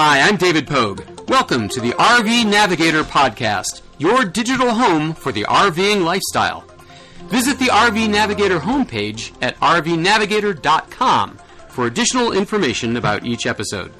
[0.00, 1.02] Hi, I'm David Pogue.
[1.28, 6.64] Welcome to the RV Navigator Podcast, your digital home for the RVing lifestyle.
[7.24, 11.38] Visit the RV Navigator homepage at rvnavigator.com
[11.70, 13.92] for additional information about each episode.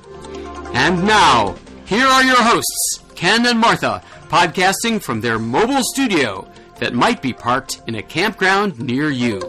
[0.73, 6.95] And now, here are your hosts, Ken and Martha, podcasting from their mobile studio that
[6.95, 9.41] might be parked in a campground near you.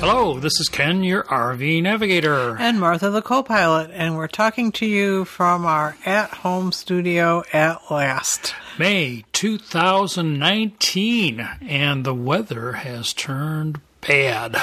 [0.00, 2.56] Hello, this is Ken, your RV navigator.
[2.56, 7.42] And Martha, the co pilot, and we're talking to you from our at home studio
[7.52, 8.54] at last.
[8.78, 14.56] May 2019, and the weather has turned bad.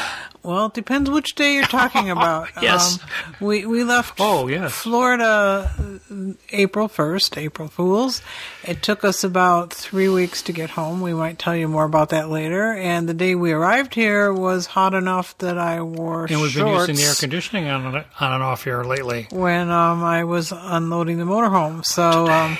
[0.43, 2.49] Well, it depends which day you're talking about.
[2.61, 2.99] Yes.
[3.01, 4.71] Um, we, we left Oh, yes.
[4.73, 8.21] Florida uh, April 1st, April Fools.
[8.63, 11.01] It took us about three weeks to get home.
[11.01, 12.73] We might tell you more about that later.
[12.73, 16.85] And the day we arrived here was hot enough that I wore And we've shorts
[16.87, 19.27] been using the air conditioning on on and off here lately.
[19.31, 21.83] when um, I was unloading the motorhome.
[21.83, 22.57] So um,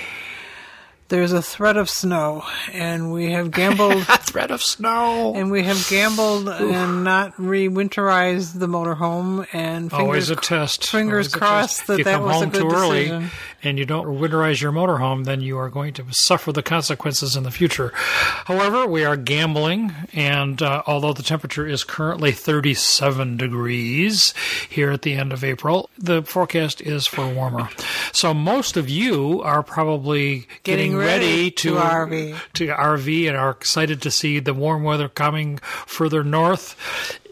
[1.08, 3.92] there's a threat of snow, and we have gambled.
[4.08, 5.34] A threat of snow.
[5.34, 10.86] And we have gambled and not re-winterized the motorhome, and fingers, Always a test.
[10.86, 11.86] Fingers Always crossed test.
[11.88, 13.30] that that was a good too early decision.
[13.62, 17.42] And you don't winterize your motorhome, then you are going to suffer the consequences in
[17.42, 17.92] the future.
[17.94, 24.34] However, we are gambling, and uh, although the temperature is currently 37 degrees
[24.68, 27.68] here at the end of April, the forecast is for warmer.
[28.12, 32.38] So most of you are probably getting, Getting ready to, to RV.
[32.54, 36.76] to RV and are excited to see the warm weather coming further north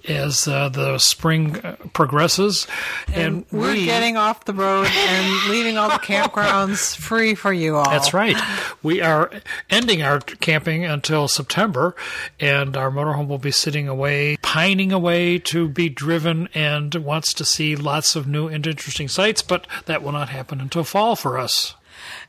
[0.09, 2.67] as uh, the spring uh, progresses.
[3.13, 7.77] And, We're we, getting off the road and leaving all the campgrounds free for you
[7.77, 7.91] all.
[7.91, 8.37] That's right.
[8.83, 9.31] We are
[9.71, 11.95] ending our camping until September,
[12.39, 17.45] and our motorhome will be sitting away, pining away to be driven, and wants to
[17.45, 19.43] see lots of new and interesting sights.
[19.43, 21.75] But that will not happen until fall for us.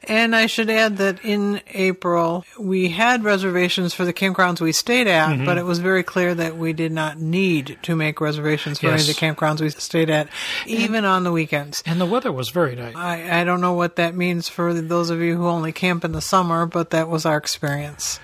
[0.07, 5.07] And I should add that in April, we had reservations for the campgrounds we stayed
[5.07, 5.45] at, Mm-hmm.
[5.45, 8.95] but it was very clear that we did not need to make reservations for any
[9.01, 9.15] of Yes.
[9.19, 10.29] the campgrounds we stayed at,
[10.67, 11.81] even on the weekends.
[11.85, 12.95] And the weather was very nice.
[12.95, 16.11] I, I don't know what that means for those of you who only camp in
[16.11, 18.19] the summer, but that was our experience.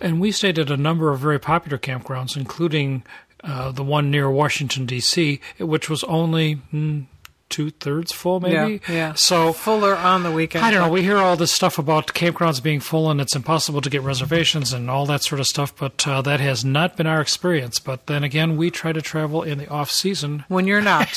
[0.00, 3.02] And we stayed at a number of very popular campgrounds, including
[3.42, 7.06] uh, the one near Washington, D.C., which was only mm,
[7.54, 8.80] two thirds full, maybe.
[8.88, 9.12] Yeah, yeah.
[9.14, 10.64] So Fuller on the weekend.
[10.64, 10.92] I don't know.
[10.92, 14.72] We hear all this stuff about campgrounds being full and it's impossible to get reservations
[14.72, 17.78] and all that sort of stuff, but uh, that has not been our experience.
[17.78, 21.16] But then again, we try to travel in the off season, When you're not.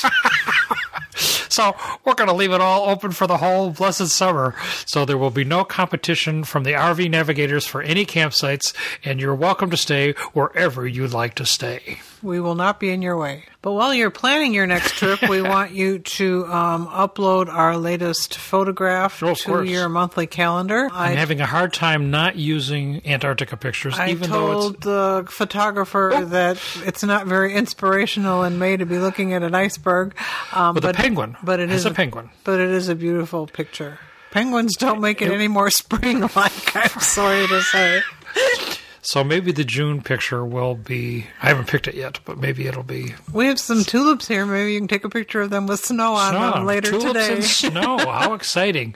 [1.16, 4.54] so we're going to leave it all open for the whole blessed summer.
[4.86, 8.72] So there will be no competition from the RV navigators for any campsites,
[9.04, 11.98] and you're welcome to stay wherever you'd like to stay.
[12.22, 13.44] We will not be in your way.
[13.62, 18.36] But while you're planning your next trip, we want you to um, upload our latest
[18.38, 19.68] photograph Oh, to course.
[19.68, 20.88] your monthly calendar.
[20.92, 24.86] I I'm having a hard time not using Antarctica pictures, I even though told.
[24.86, 25.22] Oh.
[25.22, 30.14] the photographer that it's not very inspirational in May to be looking at an iceberg.
[30.52, 31.36] Um, a but, penguin.
[31.42, 32.30] But It's a penguin.
[32.44, 33.98] But it is a beautiful picture.
[34.30, 36.76] Penguins don't make it any more spring-like.
[36.76, 38.02] I'm sorry to say.
[39.10, 41.28] So maybe the June picture will be.
[41.42, 44.44] I haven't picked it yet, but maybe it'll be We have some tulips here.
[44.44, 46.50] Maybe you can take a picture of them with snow on Snow.
[46.50, 47.34] them later Tulips today.
[47.36, 47.96] and snow.
[48.06, 48.94] How exciting!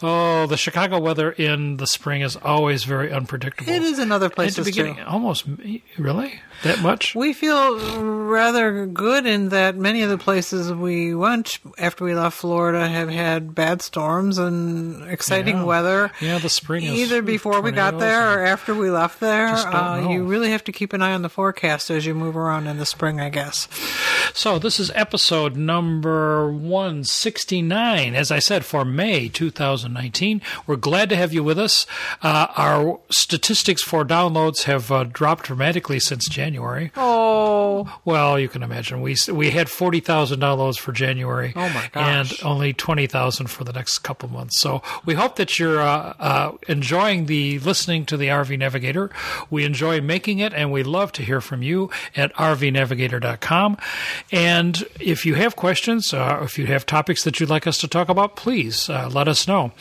[0.00, 3.72] Oh, the Chicago weather in the spring is always very unpredictable.
[3.72, 4.94] It is another place to places too.
[5.08, 5.44] almost
[5.98, 7.16] really that much.
[7.16, 12.36] We feel rather good in that many of the places we went after we left
[12.36, 15.64] Florida have had bad storms and exciting Yeah.
[15.64, 16.12] weather.
[16.20, 19.47] Yeah, the spring is Either before we got there or after we left there.
[19.54, 22.66] Uh, you really have to keep an eye on the forecast as you move around
[22.66, 23.68] in the spring, I guess.
[24.34, 28.14] So this is episode number 169.
[28.14, 30.42] As I said, for May 2019.
[30.66, 31.86] We're glad to have you with us.
[32.22, 36.90] Uh, our statistics for downloads have uh, dropped dramatically since January.
[36.96, 41.52] Oh, Well, you can imagine we we had forty thousand downloads for January.
[41.56, 42.32] Oh, my gosh.
[42.40, 44.60] And only twenty thousand for the next couple months.
[44.60, 49.10] So we hope that you're uh, uh, enjoying the listening to the RV Navigator.
[49.50, 53.76] We enjoy making it, and we love to hear from you at rvnavigator.com.
[54.32, 57.88] And if you have questions, uh, if you have topics that you'd like us to
[57.88, 59.72] talk about, please uh, let us know.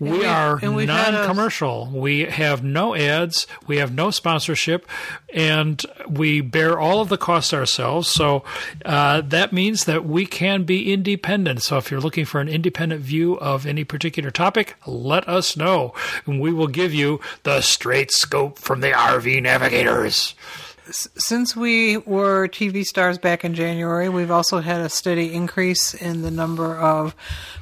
[0.00, 1.90] We we- are and we've a- non-commercial.
[1.92, 3.46] We have no ads.
[3.66, 4.86] We have no sponsorship,
[5.32, 8.08] and we bear all of the costs ourselves.
[8.08, 8.42] So
[8.84, 11.62] uh, that means that we can be independent.
[11.62, 15.92] So if you're looking for an independent view of any particular topic, let us know,
[16.26, 20.34] and we will give you the straight scope from the RV navigators.
[20.90, 26.22] Since we were TV stars back in January, we've also had a steady increase in
[26.22, 27.16] the number of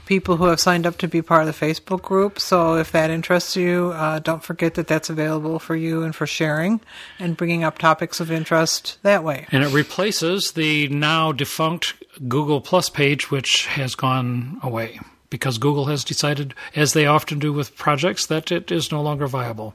[0.05, 2.39] people who have signed up to be part of the Facebook group.
[2.39, 6.27] So if that interests you, uh, don't forget that that's available for you and for
[6.27, 6.83] sharing
[7.19, 9.47] and bringing up topics of interest that way.
[9.51, 11.95] And it replaces the now defunct
[12.29, 15.01] Google Plus page, which has gone away
[15.35, 19.27] because Google has decided, as they often do with projects, that it is no longer
[19.27, 19.75] viable.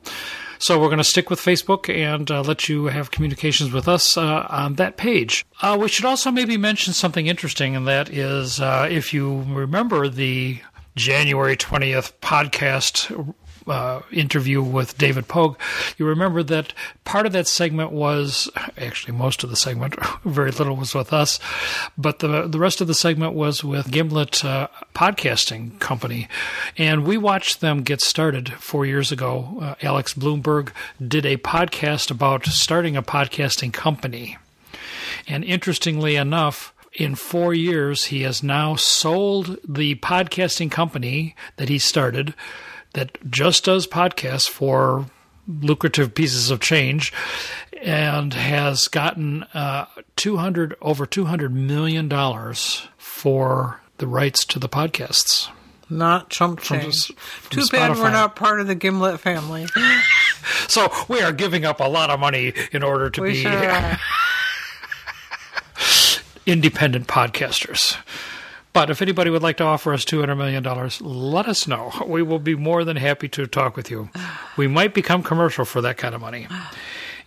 [0.58, 4.16] So we're going to stick with Facebook and uh, let you have communications with us
[4.16, 5.46] uh, on that page.
[5.62, 10.08] Uh, we should also maybe mention something interesting, and that is uh, if you remember
[10.08, 10.62] the
[10.96, 13.36] January 20th podcast
[13.68, 15.58] uh, interview with David Pogue,
[15.98, 16.74] you remember that
[17.04, 19.96] part of that segment was actually most of the segment,
[20.26, 21.40] very little was with us,
[21.98, 26.28] but the the rest of the segment was with Gimlet uh, Podcasting Company,
[26.78, 29.58] and we watched them get started four years ago.
[29.62, 30.72] Uh, Alex Blumberg
[31.06, 34.38] did a podcast about starting a podcasting company,
[35.28, 41.78] and interestingly enough in four years, he has now sold the podcasting company that he
[41.78, 42.34] started
[42.94, 45.06] that just does podcasts for
[45.48, 47.12] lucrative pieces of change
[47.82, 55.50] and has gotten uh, 200 over 200 million dollars for the rights to the podcasts
[55.90, 56.86] Not chump change.
[56.88, 59.66] s- from Too bad we're not part of the Gimlet family.
[60.68, 63.98] so we are giving up a lot of money in order to We be sure
[66.46, 67.98] independent podcasters
[68.80, 70.64] but if anybody would like to offer us $200 million,
[71.02, 71.92] let us know.
[72.08, 74.10] We will be more than happy to talk with you.
[74.56, 76.48] We might become commercial for that kind of money.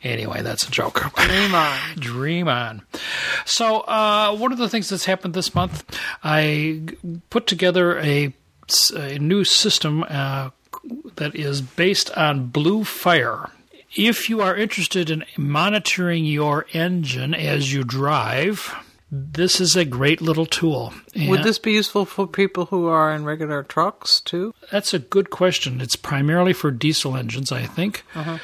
[0.03, 1.13] Anyway, that's a joke.
[1.15, 1.79] Dream on.
[1.97, 2.81] Dream on.
[3.45, 5.85] So, uh, one of the things that's happened this month,
[6.25, 6.85] I
[7.29, 8.33] put together a,
[8.97, 10.49] a new system uh,
[11.17, 13.51] that is based on Blue Fire.
[13.95, 18.75] If you are interested in monitoring your engine as you drive,
[19.15, 20.95] this is a great little tool.
[21.15, 24.55] Would this be useful for people who are in regular trucks too?
[24.71, 25.83] That's a good question.
[25.83, 28.05] It's primarily for diesel engines, I think.
[28.15, 28.39] Uh-huh.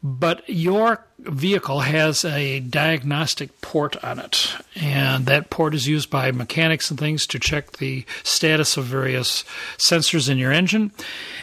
[0.00, 6.30] But your vehicle has a diagnostic port on it, and that port is used by
[6.30, 9.44] mechanics and things to check the status of various
[9.76, 10.92] sensors in your engine.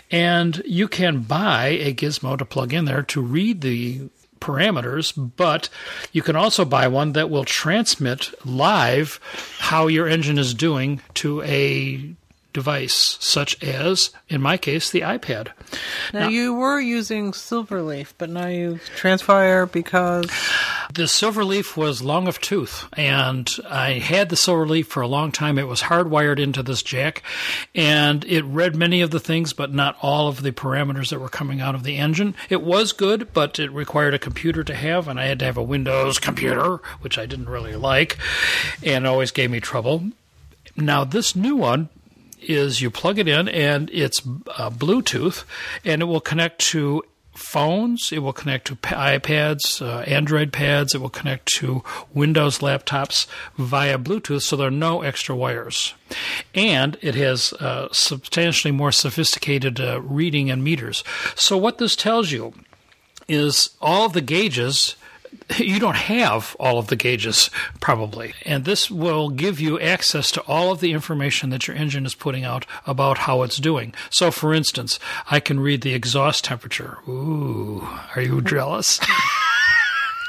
[0.10, 4.10] And you can buy a gizmo to plug in there to read the
[4.40, 5.70] parameters, but
[6.12, 9.20] you can also buy one that will transmit live
[9.60, 12.16] how your engine is doing to a
[12.54, 15.50] device, such as, in my case, the iPad.
[16.14, 20.26] Now, you were using Silverleaf, but now you Transfire because
[20.92, 25.60] The Silverleaf was long of tooth, and I had the Silverleaf for a long time.
[25.60, 27.22] It was hardwired into this jack,
[27.76, 31.30] and it read many of the things, but not all of the parameters that were
[31.30, 32.34] coming out of the engine.
[32.50, 35.58] It was good, but it required a computer to have, and I had to have
[35.58, 38.18] a Windows computer, which I didn't really like,
[38.82, 40.06] and always gave me trouble.
[40.76, 41.90] Now, this new one
[42.50, 44.20] is you plug it in and it's
[44.58, 45.44] uh, Bluetooth,
[45.86, 47.04] and it will connect to
[47.40, 53.28] phones, it will connect to iPads, uh, Android pads, it will connect to Windows laptops
[53.58, 55.94] via Bluetooth, so there are no extra wires.
[56.54, 61.04] And it has uh, substantially more sophisticated uh, reading and meters.
[61.36, 62.54] So, what this tells you
[63.28, 64.96] is all the gauges
[65.58, 67.50] you don't have all of the gauges
[67.80, 68.34] probably.
[68.46, 72.16] And this will give you access to all of the information that your engine is
[72.16, 73.94] putting out about how it's doing.
[74.10, 76.98] So for instance i can read the exhaust temperature.
[77.08, 79.00] Ooh are you jealous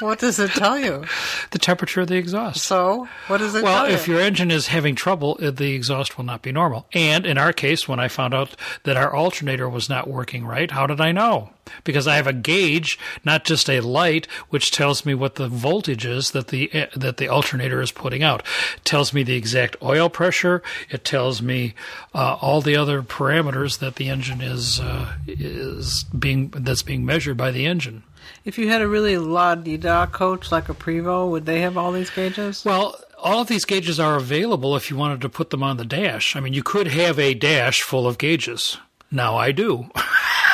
[0.01, 1.05] what does it tell you?
[1.51, 4.51] the temperature of the exhaust So, what does it tell well, tell if your engine
[4.51, 6.87] is having trouble, the exhaust will not be normal.
[6.93, 10.71] And in our case, when I found out that our alternator was not working right,
[10.71, 11.51] how did I know?
[11.83, 16.05] Because I have a gauge, not just a light, which tells me what the voltage
[16.05, 18.43] is that the uh, that the alternator is putting out.
[18.77, 20.63] It tells me the exact oil pressure.
[20.89, 21.73] It tells me
[22.13, 27.37] uh, all the other parameters that the engine is uh, is being that's being measured
[27.37, 28.03] by the engine.
[28.45, 31.77] If you had a really la di da coach like a Prevost, would they have
[31.77, 32.65] all these gauges?
[32.65, 35.85] Well, all of these gauges are available if you wanted to put them on the
[35.85, 36.35] dash.
[36.35, 38.77] I mean, you could have a dash full of gauges.
[39.11, 39.89] Now I do.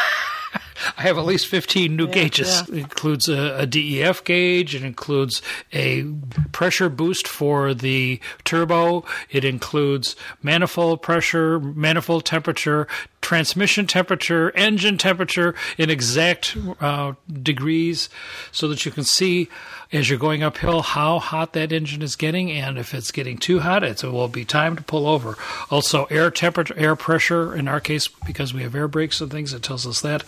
[0.98, 2.64] I have at least 15 new gauges.
[2.70, 2.76] yeah.
[2.76, 4.76] It includes a, a DEF gauge.
[4.76, 5.42] It includes
[5.74, 6.04] a
[6.52, 9.06] pressure boost for the turbo.
[9.30, 12.88] It includes manifold pressure, manifold temperature,
[13.22, 18.10] transmission temperature, engine temperature in exact uh, degrees
[18.52, 19.50] so that you can see
[19.92, 23.60] as you're going uphill how hot that engine is getting and if it's getting too
[23.60, 25.38] hot it will be time to pull over.
[25.70, 29.54] Also air temperature air pressure in our case because we have air brakes and things
[29.54, 30.24] it tells us that.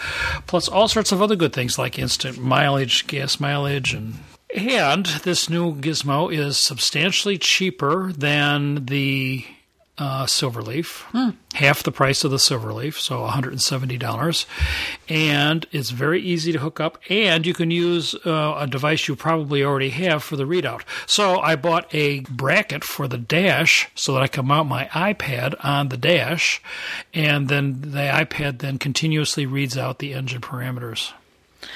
[0.47, 4.15] Plus all sorts of other good things like instant mileage gas mileage and
[4.55, 9.45] And this new gizmo is substantially cheaper than the
[9.99, 14.45] uh, Silverleaf, half the price of the Silverleaf, so $170.
[15.09, 19.15] And it's very easy to hook up, and you can use uh, a device you
[19.15, 20.83] probably already have for the readout.
[21.05, 25.53] So I bought a bracket for the dash so that I can mount my iPad
[25.63, 26.61] on the dash,
[27.13, 31.11] and then the iPad then continuously reads out the engine parameters.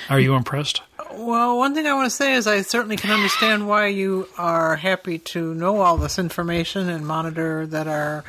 [0.10, 0.82] Are you impressed?
[1.16, 4.76] Well, one thing I want to say is I certainly can understand why you are
[4.76, 8.24] happy to know all this information and monitor that our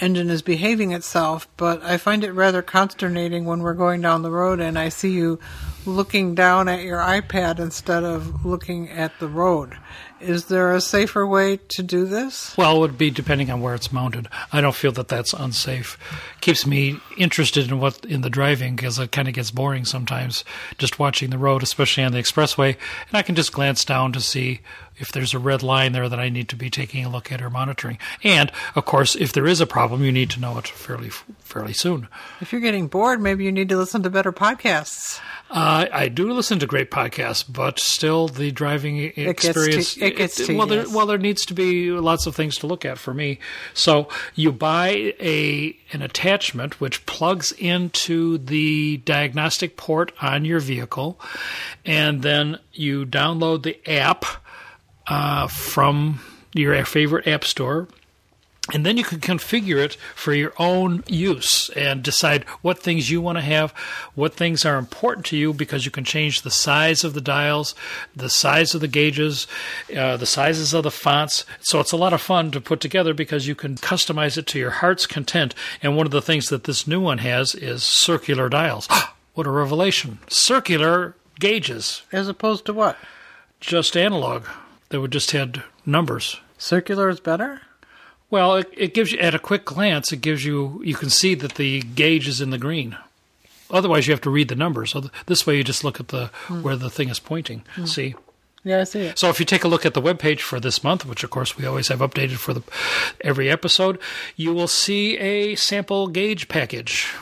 [0.00, 4.30] engine is behaving itself, but I find it rather consternating when we're going down the
[4.30, 5.38] road and I see you
[5.86, 9.76] looking down at your iPad instead of looking at the road.
[10.20, 12.56] Is there a safer way to do this?
[12.56, 14.28] Well, it would be depending on where it's mounted.
[14.52, 15.96] I don't feel that that's unsafe.
[16.40, 20.44] Keeps me interested in what in the driving because it kind of gets boring sometimes
[20.76, 22.76] just watching the road, especially on the expressway.
[23.08, 24.60] And I can just glance down to see
[24.98, 27.42] if there's a red line there that I need to be taking a look at
[27.42, 27.98] or monitoring.
[28.22, 31.72] And of course, if there is a problem, you need to know it fairly fairly
[31.72, 32.08] soon.
[32.40, 35.20] If you're getting bored, maybe you need to listen to better podcasts.
[35.50, 39.96] Uh, I do listen to great podcasts, but still, the driving experience.
[39.96, 42.84] It gets, it, well, there, well, there needs to be lots of things to look
[42.84, 43.38] at for me.
[43.72, 51.18] So you buy a an attachment which plugs into the diagnostic port on your vehicle,
[51.86, 54.26] and then you download the app
[55.08, 56.20] uh, from
[56.54, 57.88] your favorite app store
[58.72, 63.20] and then you can configure it for your own use and decide what things you
[63.20, 63.72] want to have,
[64.14, 67.74] what things are important to you, because you can change the size of the dials,
[68.14, 69.46] the size of the gauges,
[69.96, 71.46] uh, the sizes of the fonts.
[71.60, 74.58] So it's a lot of fun to put together because you can customize it to
[74.58, 75.54] your heart's content.
[75.82, 78.86] And one of the things that this new one has is circular dials.
[79.34, 80.18] what a revelation!
[80.28, 82.02] Circular gauges.
[82.12, 82.98] As opposed to what?
[83.60, 84.44] Just analog.
[84.90, 86.40] They would just had numbers.
[86.56, 87.62] Circular is better?
[88.30, 90.12] Well, it, it, gives you at a quick glance.
[90.12, 92.96] It gives you you can see that the gauge is in the green.
[93.70, 94.90] Otherwise, you have to read the numbers.
[94.92, 96.62] So this way, you just look at the mm.
[96.62, 97.62] where the thing is pointing.
[97.76, 97.88] Mm.
[97.88, 98.14] See.
[98.64, 99.18] Yeah, I see it.
[99.18, 101.30] So if you take a look at the web page for this month, which of
[101.30, 102.62] course we always have updated for the
[103.20, 103.98] every episode,
[104.36, 107.14] you will see a sample gauge package.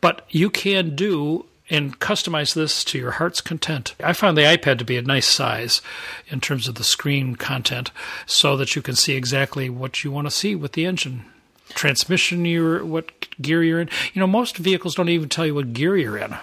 [0.00, 3.94] But you can do and customize this to your heart's content.
[4.02, 5.82] I found the iPad to be a nice size
[6.28, 7.90] in terms of the screen content
[8.26, 11.24] so that you can see exactly what you want to see with the engine.
[11.70, 13.90] Transmission, you're, what gear you're in.
[14.14, 16.34] You know, most vehicles don't even tell you what gear you're in.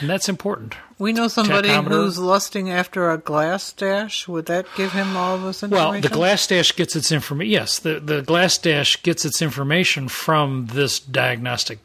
[0.00, 0.74] And that's important.
[0.98, 4.26] We know somebody who's lusting after a glass dash.
[4.26, 5.92] Would that give him all this information?
[5.92, 7.52] Well, the glass dash gets its information.
[7.52, 11.78] Yes, the, the glass dash gets its information from this diagnostic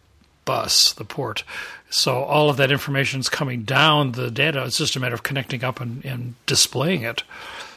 [0.48, 1.44] bus, the port.
[1.90, 4.64] So all of that information is coming down the data.
[4.66, 7.22] It's just a matter of connecting up and, and displaying it.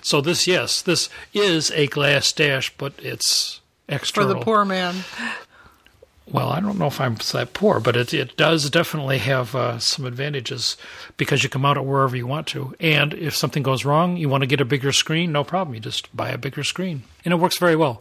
[0.00, 4.30] So this, yes, this is a glass dash, but it's external.
[4.30, 5.04] For the poor man.
[6.26, 9.80] Well, I don't know if I'm that poor, but it it does definitely have uh,
[9.80, 10.76] some advantages
[11.16, 12.74] because you can mount it wherever you want to.
[12.78, 15.74] And if something goes wrong, you want to get a bigger screen, no problem.
[15.74, 18.00] You just buy a bigger screen, and it works very well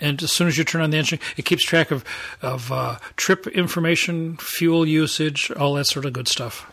[0.00, 2.04] and as soon as you turn on the engine, it keeps track of
[2.42, 6.66] of uh, trip information, fuel usage, all that sort of good stuff.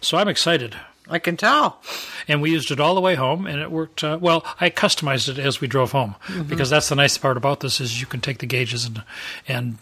[0.00, 0.76] So I'm excited.
[1.08, 1.80] I can tell.
[2.26, 4.44] And we used it all the way home, and it worked uh, well.
[4.60, 6.42] I customized it as we drove home mm-hmm.
[6.44, 9.02] because that's the nice part about this is you can take the gauges and
[9.46, 9.78] and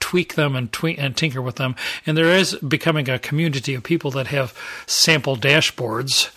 [0.00, 1.76] tweak them and tweak and tinker with them.
[2.06, 4.54] And there is becoming a community of people that have
[4.86, 6.30] sample dashboards,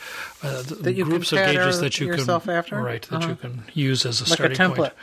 [0.43, 2.81] uh, that groups of gauges that you can after?
[2.81, 3.29] right that uh-huh.
[3.29, 4.75] you can use as a like starting a template.
[4.75, 4.93] point.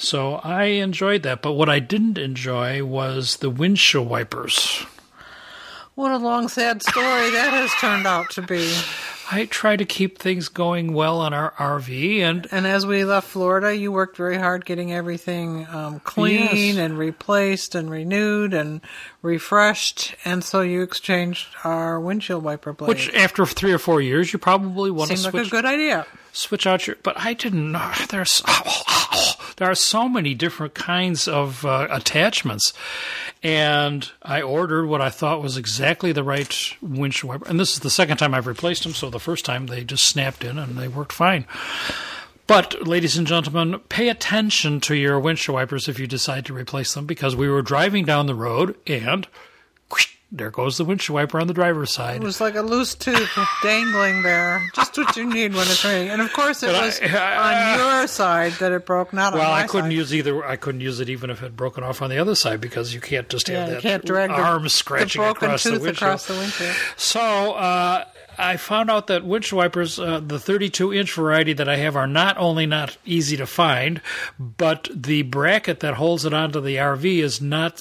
[0.00, 1.42] So I enjoyed that.
[1.42, 4.86] But what I didn't enjoy was the windshield wipers.
[5.94, 8.74] What a long, sad story that has turned out to be.
[9.32, 13.28] I try to keep things going well on our RV, and and as we left
[13.28, 16.76] Florida, you worked very hard getting everything um, clean yes.
[16.78, 18.80] and replaced and renewed and
[19.22, 22.88] refreshed, and so you exchanged our windshield wiper blade.
[22.88, 25.44] Which, after three or four years, you probably want Seemed to switch.
[25.44, 26.06] like a good idea.
[26.32, 27.76] Switch out your, but I didn't.
[28.08, 28.42] There's
[29.60, 32.72] there are so many different kinds of uh, attachments,
[33.42, 37.46] and I ordered what I thought was exactly the right windshield wiper.
[37.46, 40.06] And this is the second time I've replaced them, so the first time they just
[40.06, 41.46] snapped in and they worked fine.
[42.46, 46.94] But, ladies and gentlemen, pay attention to your windshield wipers if you decide to replace
[46.94, 49.28] them because we were driving down the road and
[50.32, 52.16] there goes the windshield wiper on the driver's side.
[52.16, 53.30] It was like a loose tooth
[53.62, 56.10] dangling there, just what you need when it's raining.
[56.10, 59.38] And of course, it But was I- on your side that it broke, not on
[59.40, 59.92] Well, I couldn't side.
[59.96, 60.44] use either.
[60.44, 62.94] I couldn't use it even if it had broken off on the other side because
[62.94, 66.26] you can't just yeah, have that can't drag arm the scratching broken across the across
[66.26, 66.74] the windshield.
[66.96, 67.20] So
[67.54, 68.04] uh,
[68.38, 72.06] I found out that windshield wipers, uh, the 32 inch variety that I have, are
[72.06, 74.00] not only not easy to find,
[74.38, 77.80] but the bracket that holds it onto the RV is not.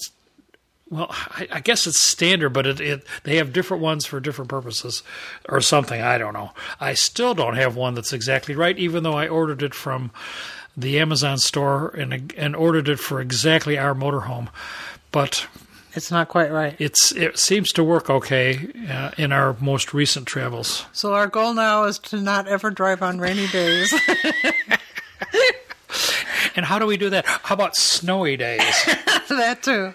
[0.92, 4.50] Well, I, I guess it's standard, but it, it they have different ones for different
[4.50, 5.04] purposes,
[5.48, 6.02] or something.
[6.02, 6.52] I don't know.
[6.80, 10.10] I still don't have one that's exactly right, even though I ordered it from
[10.76, 14.48] the Amazon store and and ordered it for exactly our motorhome.
[15.12, 15.48] But
[15.94, 16.76] It's not quite right.
[16.80, 20.86] it's it seems to work okay uh, in our most recent travels.
[20.92, 23.94] So our goal now is to not ever drive on rainy days.
[26.56, 27.26] And how do we do that?
[27.26, 28.86] How about snowy days?
[29.30, 29.94] that too.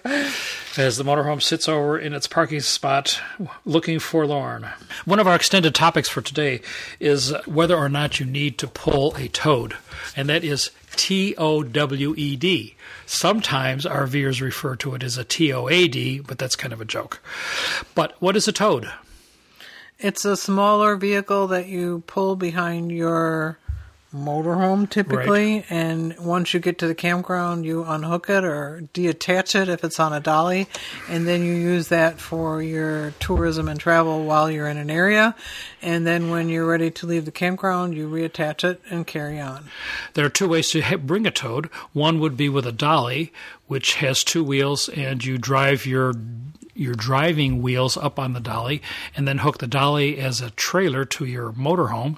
[0.77, 3.19] As the motorhome sits over in its parking spot,
[3.65, 4.67] looking forlorn.
[5.05, 6.61] One of our extended topics for today
[6.99, 9.75] is whether or not you need to pull a toad,
[10.15, 12.75] and that is T O W E D.
[13.05, 16.81] Sometimes RVers refer to it as a T O A D, but that's kind of
[16.81, 17.21] a joke.
[17.93, 18.91] But what is a toad?
[19.97, 23.59] It's a smaller vehicle that you pull behind your
[24.15, 29.67] motorhome typically and once you get to the campground you unhook it or detach it
[29.67, 30.67] if it's on a dolly
[31.09, 35.35] and then you use that for your tourism and travel while you're in an area
[35.81, 39.65] and then when you're ready to leave the campground you reattach it and carry on
[40.13, 41.67] There are two ways to ha- bring a toad.
[41.93, 43.31] One would be with a dolly,
[43.67, 46.13] which has two wheels, and you drive your
[46.73, 48.81] your driving wheels up on the dolly,
[49.15, 52.17] and then hook the dolly as a trailer to your motorhome.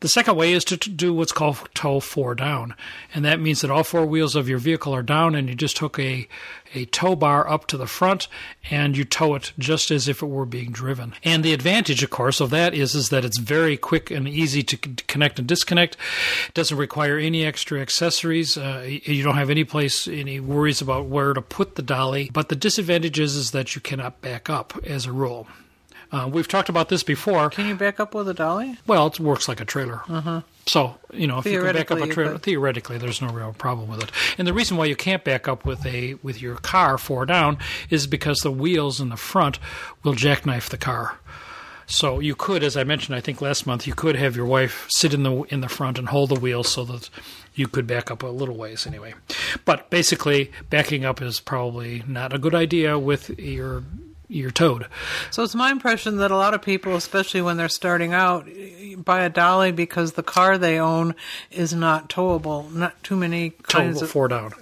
[0.00, 2.76] The second way is to, to do what's called tow four down,
[3.12, 5.78] and that means that all four wheels of your vehicle are down, and you just
[5.78, 6.28] hook a
[6.74, 8.28] a tow bar up to the front,
[8.70, 11.14] and you tow it just as if it were being driven.
[11.24, 14.62] And the advantage, of course, of that is is that it's very quick and easy
[14.62, 15.96] to connect and disconnect.
[16.48, 18.56] It doesn't require any extra accessories.
[18.56, 22.30] Uh, you don't have any place any worries about where to put the dolly.
[22.32, 25.48] But the disadvantage is, is that you cannot back up as a rule.
[26.10, 27.50] Uh, we've talked about this before.
[27.50, 30.02] can you back up with a dolly Well, it works like a trailer.
[30.66, 33.88] So, you know, if you can back up a trailer, theoretically, there's no real problem
[33.88, 34.12] with it.
[34.36, 37.58] And the reason why you can't back up with a with your car four down
[37.90, 39.58] is because the wheels in the front
[40.02, 41.18] will jackknife the car.
[41.90, 44.86] So you could, as I mentioned, I think last month, you could have your wife
[44.90, 47.08] sit in the in the front and hold the wheels so that
[47.54, 49.14] you could back up a little ways anyway.
[49.64, 53.84] But basically, backing up is probably not a good idea with your
[54.28, 54.86] your toad.
[55.30, 58.46] So it's my impression that a lot of people, especially when they're starting out,
[58.98, 61.14] buy a dolly because the car they own
[61.50, 62.72] is not towable.
[62.72, 64.52] Not too many kinds Tow of four down.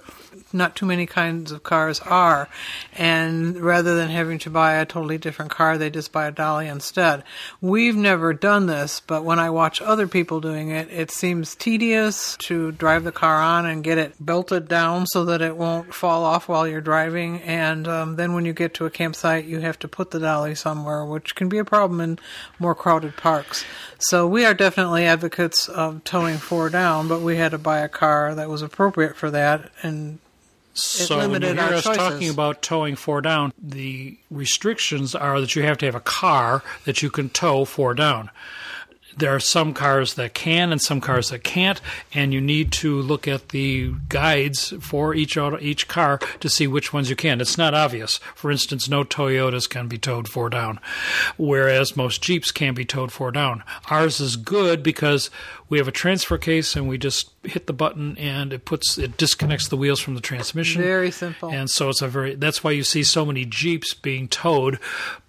[0.53, 2.49] Not too many kinds of cars are,
[2.93, 6.67] and rather than having to buy a totally different car, they just buy a dolly
[6.67, 7.23] instead.
[7.61, 12.37] We've never done this, but when I watch other people doing it, it seems tedious
[12.43, 16.23] to drive the car on and get it belted down so that it won't fall
[16.23, 19.79] off while you're driving, and um, then when you get to a campsite, you have
[19.79, 22.19] to put the dolly somewhere, which can be a problem in
[22.59, 23.65] more crowded parks.
[23.99, 27.89] So we are definitely advocates of towing four down, but we had to buy a
[27.89, 30.19] car that was appropriate for that, and
[30.77, 31.97] So when you hear our us choices.
[31.97, 36.63] talking about towing four down, the restrictions are that you have to have a car
[36.85, 38.29] that you can tow four down.
[39.17, 41.81] There are some cars that can and some cars that can't,
[42.13, 46.67] and you need to look at the guides for each auto, each car to see
[46.67, 47.41] which ones you can.
[47.41, 48.19] It's not obvious.
[48.35, 50.79] For instance, no Toyotas can be towed four down,
[51.35, 53.63] whereas most Jeeps can be towed four down.
[53.89, 55.31] Ours is good because
[55.69, 59.17] we have a transfer case and we just hit the button and it puts it
[59.17, 60.81] disconnects the wheels from the transmission.
[60.81, 61.49] Very simple.
[61.49, 64.79] And so it's a very that's why you see so many Jeeps being towed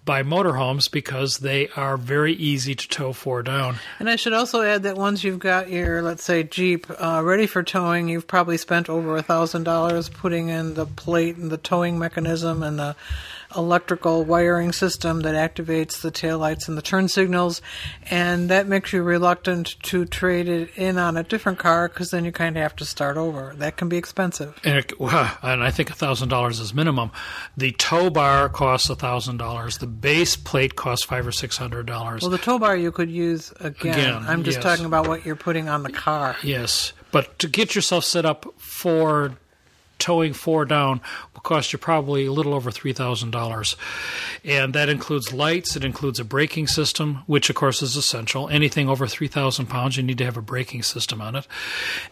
[0.05, 3.75] by motorhomes because they are very easy to tow four down.
[3.99, 7.45] And I should also add that once you've got your, let's say, Jeep uh, ready
[7.45, 11.57] for towing, you've probably spent over a thousand dollars putting in the plate and the
[11.57, 12.95] towing mechanism and the
[13.55, 17.61] electrical wiring system that activates the taillights and the turn signals,
[18.09, 22.25] and that makes you reluctant to trade it in on a different car because then
[22.25, 23.53] you kind of have to start over.
[23.57, 24.59] That can be expensive.
[24.63, 27.11] And, it, and I think thousand dollars is minimum.
[27.57, 29.77] The tow bar costs thousand dollars.
[29.77, 32.21] The base plate costs five or six hundred dollars.
[32.21, 33.93] Well, the tow bar you could use again.
[33.93, 34.63] Again, I'm just yes.
[34.63, 36.35] talking about what you're putting on the car.
[36.43, 39.37] Yes, but to get yourself set up for
[39.99, 41.01] towing four down
[41.33, 43.75] will cost you probably a little over $3,000.
[44.43, 48.49] And that includes lights, it includes a braking system, which of course is essential.
[48.49, 51.47] Anything over 3,000 pounds, you need to have a braking system on it.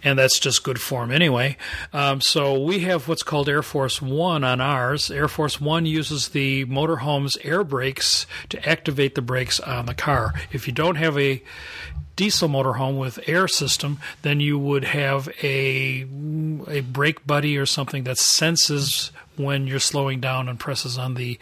[0.03, 1.57] And that's just good form anyway.
[1.93, 5.09] Um, so we have what's called Air Force One on ours.
[5.09, 10.33] Air Force One uses the motorhome's air brakes to activate the brakes on the car.
[10.51, 11.41] If you don't have a
[12.17, 16.05] diesel motorhome with air system, then you would have a
[16.67, 21.39] a brake buddy or something that senses when you're slowing down and presses on the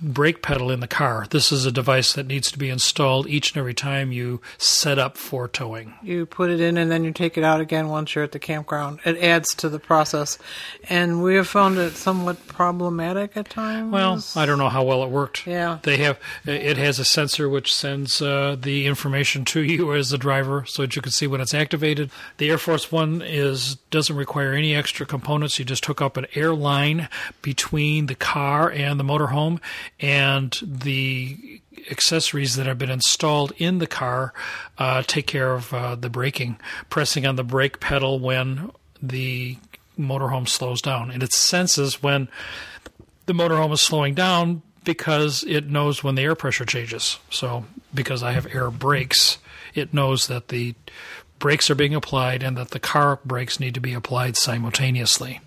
[0.00, 1.26] brake pedal in the car.
[1.30, 4.98] This is a device that needs to be installed each and every time you set
[4.98, 5.94] up for towing.
[6.02, 8.38] You put it in and then you take it out again once you're at the
[8.38, 9.00] campground.
[9.04, 10.38] It adds to the process.
[10.88, 13.92] And we have found it somewhat problematic at times.
[13.92, 15.46] Well, I don't know how well it worked.
[15.46, 15.78] Yeah.
[15.82, 20.18] They have it has a sensor which sends uh, the information to you as the
[20.18, 22.10] driver so that you can see when it's activated.
[22.38, 25.58] The Air Force 1 is doesn't require any extra components.
[25.58, 27.08] You just hook up an air line
[27.42, 29.60] between the car and the motorhome
[30.00, 34.32] and the accessories that have been installed in the car
[34.78, 36.58] uh, take care of uh, the braking,
[36.90, 38.70] pressing on the brake pedal when
[39.02, 39.56] the
[39.98, 41.10] motorhome slows down.
[41.10, 42.28] And it senses when
[43.26, 47.18] the motorhome is slowing down because it knows when the air pressure changes.
[47.30, 49.38] So, because I have air brakes,
[49.74, 50.74] it knows that the
[51.38, 55.40] brakes are being applied and that the car brakes need to be applied simultaneously.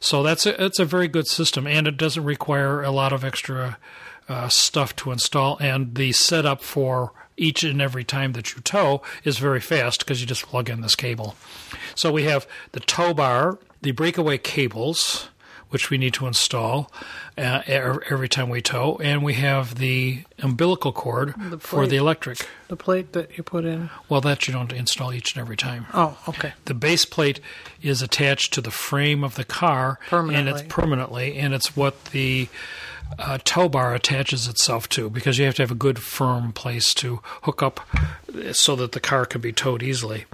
[0.00, 3.22] So that's a, it's a very good system, and it doesn't require a lot of
[3.22, 3.78] extra
[4.28, 5.58] uh, stuff to install.
[5.58, 10.20] And the setup for each and every time that you tow is very fast because
[10.20, 11.36] you just plug in this cable.
[11.94, 15.28] So we have the tow bar, the breakaway cables,
[15.70, 16.92] which we need to install
[17.38, 22.46] uh, every time we tow, and we have the umbilical cord The for the electric.
[22.68, 23.90] The plate that you put in.
[24.08, 25.86] Well, that you don't install each and every time.
[25.94, 26.52] Oh, okay.
[26.66, 27.40] The base plate
[27.82, 32.48] is attached to the frame of the car, and it's permanently, and it's what the
[33.18, 36.94] uh, tow bar attaches itself to because you have to have a good firm place
[36.94, 37.80] to hook up
[38.52, 40.26] so that the car can be towed easily.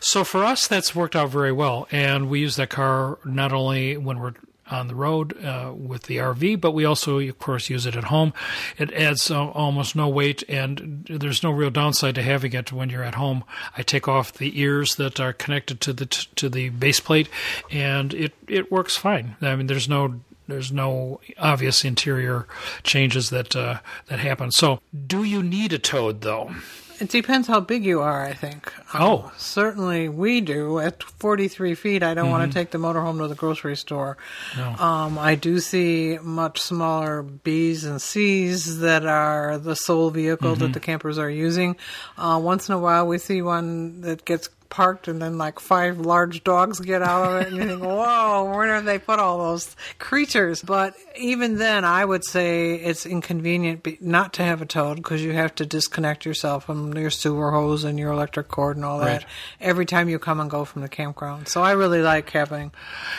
[0.00, 3.96] So for us, that's worked out very well, and we use that car not only
[3.96, 4.34] when we're
[4.70, 8.04] on the road uh, with the RV, but we also, of course, use it at
[8.04, 8.32] home.
[8.78, 12.88] It adds uh, almost no weight, and there's no real downside to having it when
[12.88, 13.44] you're at home.
[13.76, 17.28] I take off the ears that are connected to the to the base plate,
[17.70, 19.36] and it it works fine.
[19.40, 22.46] I mean, there's no there's no obvious interior
[22.82, 24.50] changes that uh, that happen.
[24.50, 26.54] So, do you need a Toad though?
[27.02, 28.72] It depends how big you are, I think.
[28.94, 29.24] Oh.
[29.24, 30.78] Um, certainly we do.
[30.78, 34.16] At 43 feet, I don't want to take the motorhome to the grocery store.
[34.56, 34.68] No.
[34.76, 40.74] Um, I do see much smaller Bs and Cs that are the sole vehicle that
[40.74, 41.76] the campers are using.
[42.16, 46.00] Uh, once in a while, we see one that gets parked and then like five
[46.00, 49.36] large dogs get out of it and you think, whoa, where did they put all
[49.36, 50.62] those creatures?
[50.62, 55.32] But even then, I would say it's inconvenient not to have a toad because you
[55.34, 59.06] have to disconnect yourself from your sewer hose and your electric cord and all that
[59.06, 59.26] Right.
[59.60, 61.48] every time you come and go from the campground.
[61.48, 62.72] So I really like having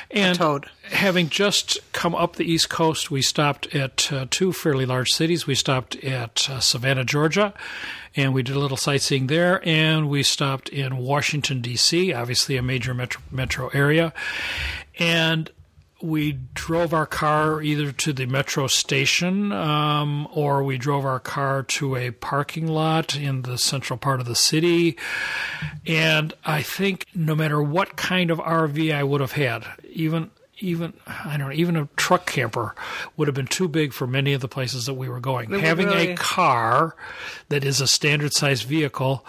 [0.10, 0.66] and toad.
[0.86, 5.46] having just come up the East Coast, we stopped at uh, two fairly large cities.
[5.46, 7.54] We stopped at uh, Savannah, Georgia,
[8.16, 9.62] and we did a little sightseeing there.
[9.68, 14.14] And we stopped in Washington, D.C., obviously a major metro, metro area.
[15.00, 15.50] And
[16.04, 21.64] we drove our car either to the metro station um, or we drove our car
[21.64, 24.98] to a parking lot in the central part of the city.
[25.88, 30.94] And I think no matter what kind of RV I would have had, even even
[31.08, 32.76] I don't know, even a truck camper
[33.18, 35.52] would have been too big for many of the places that we were going.
[35.52, 36.96] Having a car
[37.50, 39.26] that is a standard sized vehicle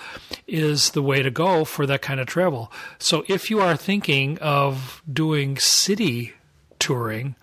[0.47, 2.71] is the way to go for that kind of travel.
[2.99, 6.35] So if you are thinking of doing city
[6.79, 7.37] touring,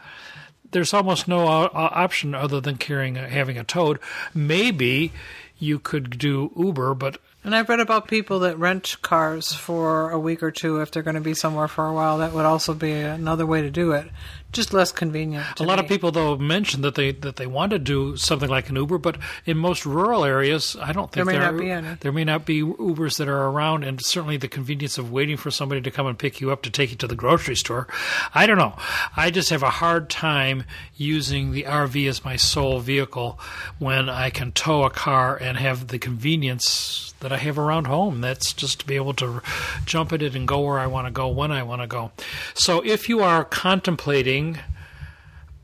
[0.72, 4.00] there's almost no option other than carrying a, having a toad.
[4.34, 5.12] Maybe
[5.58, 10.20] you could do Uber, but And I've read about people that rent cars for a
[10.20, 12.20] week or two if they're going to be somewhere for a while.
[12.20, 14.08] That would also be another way to do it.
[14.52, 15.60] Just less convenient.
[15.60, 18.70] A lot of people, though, mentioned that they that they want to do something like
[18.70, 21.72] an Uber, but in most rural areas, I don't think There may are- not be
[21.72, 21.88] any.
[22.02, 25.52] There may not be Ubers that are around, and certainly the convenience of waiting for
[25.52, 27.88] somebody to come and pick you up to take you to the grocery store.
[28.36, 28.76] I don't know.
[29.16, 30.66] I just have a hard time
[30.98, 33.40] using the RV as my sole vehicle
[33.80, 38.20] when I can tow a car and have the convenience that I have around home.
[38.22, 39.42] That's just to be able to
[39.86, 42.12] jump in it and go where I want to go when I want to go.
[42.56, 44.41] So if you are contemplating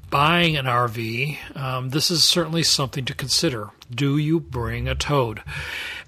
[0.10, 3.70] buying an RV, um, this is certainly something to consider.
[3.94, 5.42] Do you bring a toad?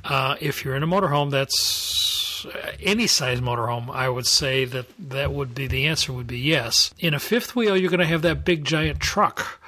[0.03, 4.85] Uh, if you're in a motorhome, that's uh, any size motorhome, I would say that
[5.09, 6.93] that would be the answer would be yes.
[6.99, 9.59] In a fifth wheel, you're going to have that big giant truck.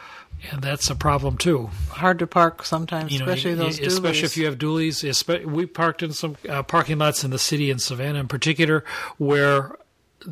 [0.49, 1.69] And that's a problem too.
[1.89, 5.45] Hard to park sometimes, You know, especially those you- especially if you have dualies.
[5.45, 8.83] We parked in some uh, parking lots in the city in Savannah, in particular,
[9.19, 9.75] where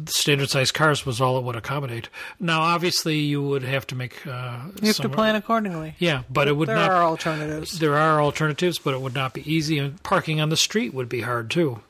[0.08, 2.10] standard sized cars was all it would accommodate.
[2.40, 4.26] Now, obviously, you would have to make.
[4.26, 5.96] Uh, you have to plan accordingly.
[6.00, 6.92] Yeah, but it would There not.
[6.92, 7.80] are alternatives.
[7.80, 11.10] There are alternatives, but it would not be easy, and parking on the street would
[11.10, 11.82] be hard too.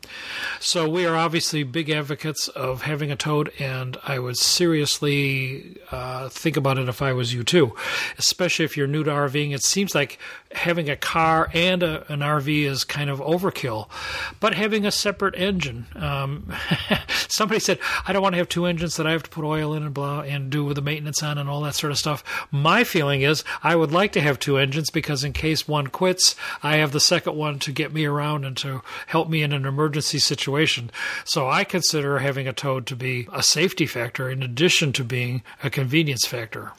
[0.60, 6.28] So we are obviously big advocates of having a toad, and I would seriously uh,
[6.28, 7.76] think about it if I was you too,
[8.17, 9.54] especially if you're new to RVing.
[9.54, 10.19] It seems like
[10.52, 13.88] having a car and a, an RV is kind of overkill,
[14.39, 15.86] but having a separate engine.
[15.95, 16.52] Um,
[17.30, 19.74] somebody said, "I don't want to have two engines that I have to put oil
[19.74, 22.84] in and blah and do the maintenance on and all that sort of stuff." My
[22.84, 26.78] feeling is I would like to have two engines because in case one quits, I
[26.78, 29.99] have the second one to get me around and to help me in an emergency
[30.02, 30.92] situation.
[31.26, 35.44] So I consider having a toad to be a safety factor in addition to being
[35.64, 36.72] a convenience factor.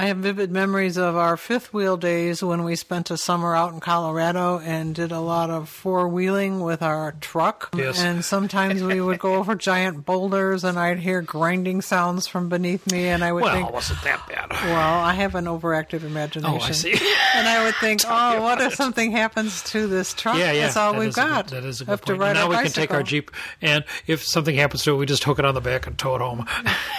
[0.00, 3.72] I have vivid memories of our fifth wheel days when we spent a summer out
[3.72, 7.70] in Colorado and did a lot of four wheeling with our truck.
[7.76, 8.00] Yes.
[8.00, 12.88] And sometimes we would go over giant boulders and I'd hear grinding sounds from beneath
[12.92, 14.50] me and I would Well, think, it wasn't that bad.
[14.52, 16.60] well, I have an overactive imagination.
[16.62, 16.92] Oh, I see.
[17.34, 20.38] And I would think, oh, what if something happens to this truck?
[20.38, 20.62] Yeah, yeah.
[20.66, 21.46] That's all that we've a good- got.
[21.48, 22.34] that is a good have to point.
[22.34, 23.02] now we can take our.
[23.02, 25.98] Jeep, and if something happens to it, we just hook it on the back and
[25.98, 26.46] tow it home.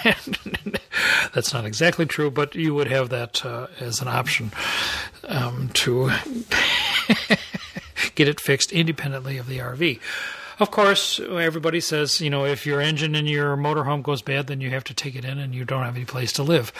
[1.34, 4.52] That's not exactly true, but you would have that uh, as an option
[5.28, 6.06] um, to
[8.14, 10.00] get it fixed independently of the RV.
[10.60, 14.60] Of course, everybody says, you know, if your engine in your motorhome goes bad, then
[14.60, 16.70] you have to take it in and you don't have any place to live.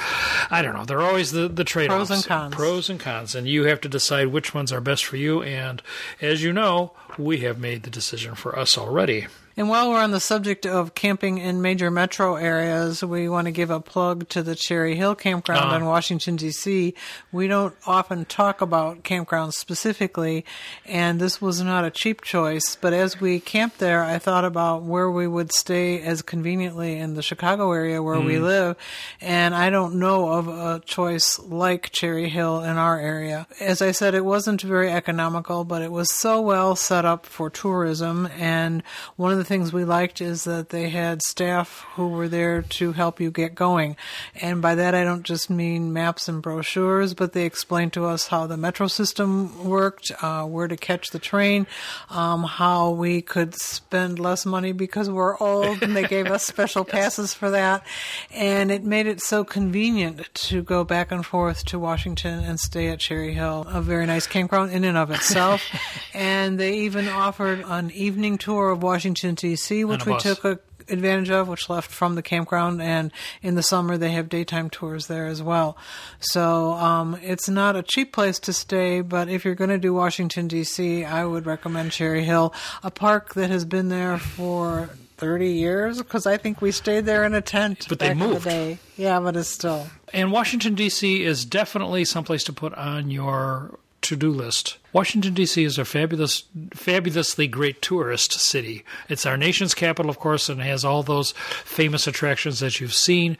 [0.51, 0.85] I don't know.
[0.85, 2.09] There are always the, the trade offs.
[2.09, 2.55] Pros and cons.
[2.55, 3.35] Pros and cons.
[3.35, 5.43] And you have to decide which ones are best for you.
[5.43, 5.83] And
[6.21, 9.29] as you know, we have made the decision for us already.
[9.61, 13.51] And while we're on the subject of camping in major metro areas, we want to
[13.51, 15.77] give a plug to the Cherry Hill Campground Uh-huh.
[15.77, 16.95] in Washington, D.C.
[17.31, 20.47] We don't often talk about campgrounds specifically,
[20.87, 22.75] and this was not a cheap choice.
[22.75, 27.13] But as we camped there, I thought about where we would stay as conveniently in
[27.13, 28.77] the Chicago area where we live,
[29.21, 33.47] and I don't know of a choice like Cherry Hill in our area.
[33.61, 37.51] As I said, it wasn't very economical, but it was so well set up for
[37.51, 38.83] tourism, and
[39.17, 42.93] one of the things we liked is that they had staff who were there to
[42.93, 43.97] help you get going.
[44.41, 48.29] And by that, I don't just mean maps and brochures, but they explained to us
[48.29, 51.67] how the metro system worked, uh, where to catch the train,
[52.11, 56.85] um, how we could spend less money because we're old, and they gave us special
[56.85, 57.85] passes for that.
[58.31, 62.87] And it made it so convenient to go back and forth to Washington and stay
[62.87, 65.61] at Cherry Hill, a very nice campground in and of itself.
[66.15, 70.23] and they even offered an evening tour of Washington, D.C., which we bus.
[70.23, 74.29] took a advantage of, which left from the campground, and in the summer they have
[74.29, 75.77] daytime tours there as well.
[76.19, 79.95] So um, it's not a cheap place to stay, but if you're going to do
[79.95, 84.91] Washington D.C., I would recommend Cherry Hill, a park that has been there for.
[85.17, 88.45] 30 years because I think we stayed there in a tent But they moved.
[88.47, 88.79] the day.
[88.97, 91.23] Yeah, but it's still And Washington, D.C.
[91.23, 94.79] is definitely someplace to put on your to do list.
[94.93, 95.63] Washington, D.C.
[95.63, 98.85] is a fabulous, fabulously great tourist city.
[99.09, 103.37] It's our nation's capital, of course, and has all those famous attractions that you've seen.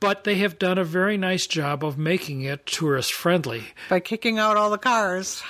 [0.00, 3.64] But they have done a very nice job of making it tourist friendly.
[3.88, 5.42] by kicking out all the cars.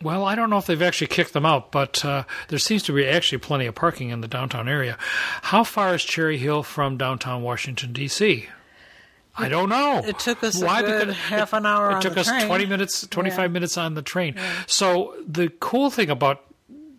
[0.00, 2.92] Well, I don't know if they've actually kicked them out, but uh, there seems to
[2.92, 4.98] be actually plenty of parking in the downtown area.
[5.42, 8.48] How far is Cherry Hill from downtown Washington, D.C.?
[9.36, 10.02] I don't know.
[10.04, 10.82] It took us a Why?
[10.82, 12.46] Because half an hour It took us train.
[12.46, 13.48] 20 minutes, 25 Yeah.
[13.48, 14.34] minutes on the train.
[14.66, 16.42] So the cool thing about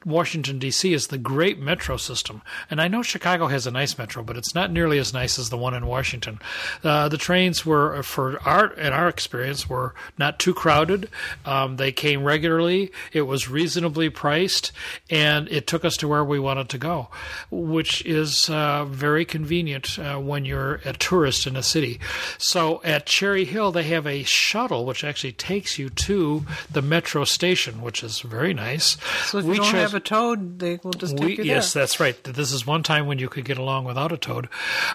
[0.05, 0.93] Washington, D.C.
[0.93, 2.41] is the great metro system.
[2.69, 5.49] And I know Chicago has a nice metro, but it's not nearly as nice as
[5.49, 6.39] the one in Washington.
[6.83, 11.09] Uh, the trains were, for our, in our experience, were not too crowded.
[11.45, 12.91] Um, they came regularly.
[13.11, 14.71] It was reasonably priced,
[15.09, 17.09] and it took us to where we wanted to go,
[17.51, 21.99] which is uh, very convenient uh, when you're a tourist in a city.
[22.37, 27.23] So at Cherry Hill, they have a shuttle which actually takes you to the metro
[27.23, 28.97] station, which is very nice.
[29.25, 32.21] So you don't have a toad, they will just take we, yes, that's right.
[32.23, 34.49] This is one time when you could get along without a toad.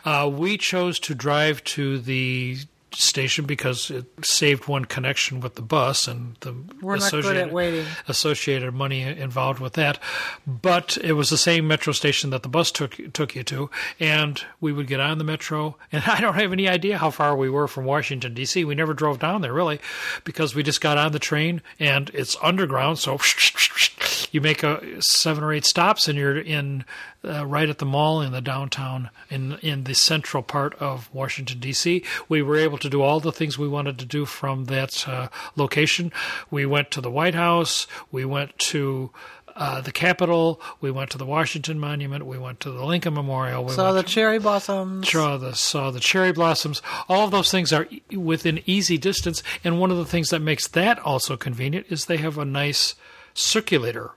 [0.04, 2.58] Uh, we chose to drive to the
[2.92, 7.48] station because it saved one connection with the bus and the We're not good at
[7.48, 9.98] associated, associated money involved with that.
[10.46, 14.42] But it was the same metro station that the bus took took you to, and
[14.60, 15.76] we would get on the metro.
[15.90, 18.64] And I don't have any idea how far we were from Washington D.C.
[18.64, 19.80] We never drove down there really,
[20.24, 23.18] because we just got on the train and it's underground, so
[24.32, 26.84] you make a seven or eight stops, and you're in
[27.24, 31.58] uh, right at the mall in the downtown in in the central part of Washington
[31.60, 32.04] D.C.
[32.28, 35.28] We were able to do all the things we wanted to do from that uh,
[35.56, 36.12] location.
[36.50, 37.86] We went to the White House.
[38.12, 39.10] We went to
[39.56, 40.60] uh, the Capitol.
[40.80, 42.24] We went to the Washington Monument.
[42.24, 43.64] We went to the Lincoln Memorial.
[43.64, 45.10] We Saw the cherry blossoms.
[45.10, 46.80] saw the saw the cherry blossoms.
[47.08, 49.42] All of those things are e- within easy distance.
[49.64, 52.94] And one of the things that makes that also convenient is they have a nice
[53.34, 54.12] circulator,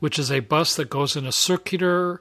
[0.00, 2.20] which is a bus that goes in a circular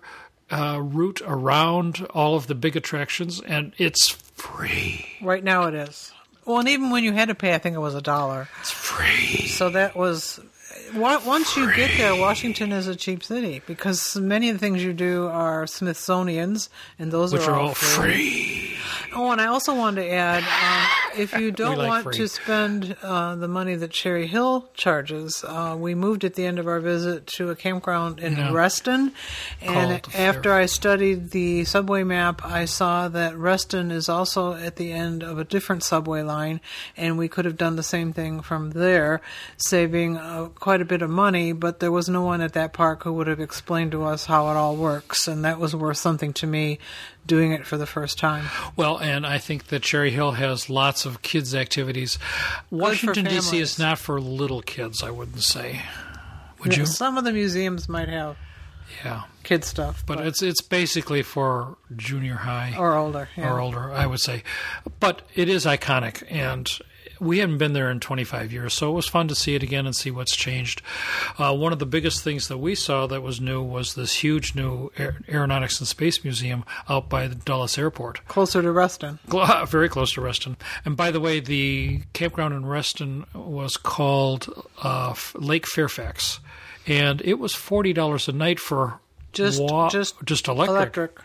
[0.51, 5.05] uh, route around all of the big attractions, and it's free.
[5.21, 6.11] Right now it is.
[6.45, 8.47] Well, and even when you had to pay, I think it was a dollar.
[8.61, 9.47] It's free.
[9.47, 10.39] So that was.
[10.95, 14.83] wa- Once you get there, Washington is a cheap city because many of the things
[14.83, 18.75] you do are Smithsonian's, and those Which are, are all free.
[19.13, 22.17] Oh, and I also wanted to add, um, if you don't like want free.
[22.17, 26.59] to spend uh, the money that Cherry Hill charges, uh, we moved at the end
[26.59, 28.51] of our visit to a campground in Yeah.
[28.53, 29.13] Reston,
[29.61, 34.75] and Called after I studied the subway map, I saw that Reston is also at
[34.75, 36.61] the end of a different subway line,
[36.95, 39.21] and we could have done the same thing from there,
[39.57, 41.51] saving uh, quite a bit of money.
[41.51, 44.49] But there was no one at that park who would have explained to us how
[44.49, 46.79] it all works, and that was worth something to me
[47.25, 48.45] doing it for the first time.
[48.75, 52.17] Well, and I think that Cherry Hill has lots of kids' activities.
[52.71, 53.59] Washington D.C.
[53.59, 55.03] is not for little kids.
[55.03, 55.81] I wouldn't say.
[56.63, 56.85] Would you?
[56.85, 58.35] Some of the museums might have
[59.03, 59.23] Yeah.
[59.43, 63.29] kid stuff, but it's it's basically for junior high or older.
[63.37, 63.51] Yeah.
[63.53, 64.43] or older, I would say.
[64.99, 66.67] But it is iconic, and
[67.19, 69.85] we hadn't been there in 25 years, so it was fun to see it again
[69.85, 70.81] and see what's changed.
[71.37, 74.55] Uh, one of the biggest things that we saw that was new was this huge
[74.55, 78.25] new Aer- Aeronautics and Space Museum out by the Dulles Airport.
[78.27, 79.19] Closer to Reston.
[79.67, 80.57] Very close to Reston.
[80.85, 84.47] And by the way, the campground in Reston was called
[84.83, 86.39] uh, Lake Fairfax,
[86.87, 88.99] and it was forty dollars a night for
[89.33, 90.77] Just- wa- just just electric.
[90.77, 91.19] Electric.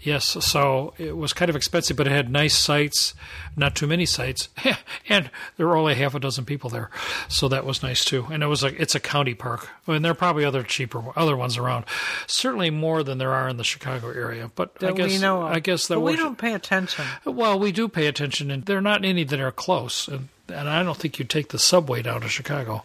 [0.00, 3.14] Yes, so it was kind of expensive, but it had nice sites,
[3.56, 4.48] not too many sites,
[5.08, 6.88] and there were only half a dozen people there,
[7.28, 8.26] so that was nice too.
[8.30, 11.36] And it was a it's a county park, and there are probably other cheaper other
[11.36, 11.84] ones around,
[12.28, 14.50] certainly more than there are in the Chicago area.
[14.54, 15.52] But I guess we know of.
[15.52, 17.04] I guess that But we don't pay attention.
[17.24, 20.06] well, we do pay attention, and there are not any that are close.
[20.06, 22.84] And, and I don't think you'd take the subway down to Chicago.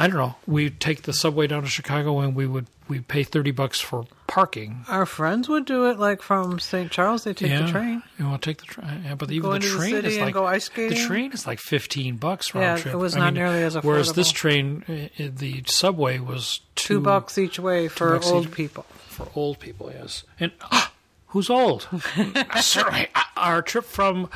[0.00, 0.36] I don't know.
[0.46, 4.06] We'd take the subway down to Chicago, and we would we pay thirty bucks for
[4.28, 4.84] parking.
[4.88, 6.88] Our friends would do it, like from St.
[6.90, 7.24] Charles.
[7.24, 8.02] They take yeah, the train.
[8.16, 9.02] You want to take the train?
[9.04, 11.48] Yeah, but even the the train city is and like go ice the train is
[11.48, 12.94] like fifteen bucks round Yeah, trip.
[12.94, 13.84] it was I not mean, nearly as affordable.
[13.84, 18.52] Whereas this train, uh, the subway was two, Two bucks each way for old each.
[18.52, 18.84] people.
[19.08, 20.22] for old people, yes.
[20.38, 20.52] And
[21.28, 21.88] who's old?
[22.60, 23.08] Certainly.
[23.36, 24.28] Our trip from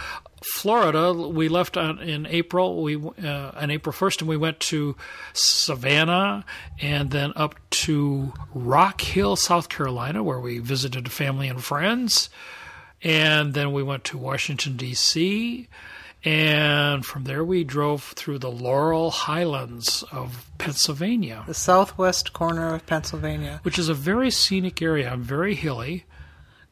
[0.55, 2.83] Florida, we left on, in April.
[2.83, 4.97] We uh, on April first, and we went to
[5.33, 6.45] Savannah,
[6.81, 12.29] and then up to Rock Hill, South Carolina, where we visited family and friends,
[13.03, 15.69] and then we went to Washington D.C.
[16.25, 22.87] And from there, we drove through the Laurel Highlands of Pennsylvania The southwest corner of
[22.87, 23.59] Pennsylvania.
[23.65, 26.05] which is a very scenic area, very hilly.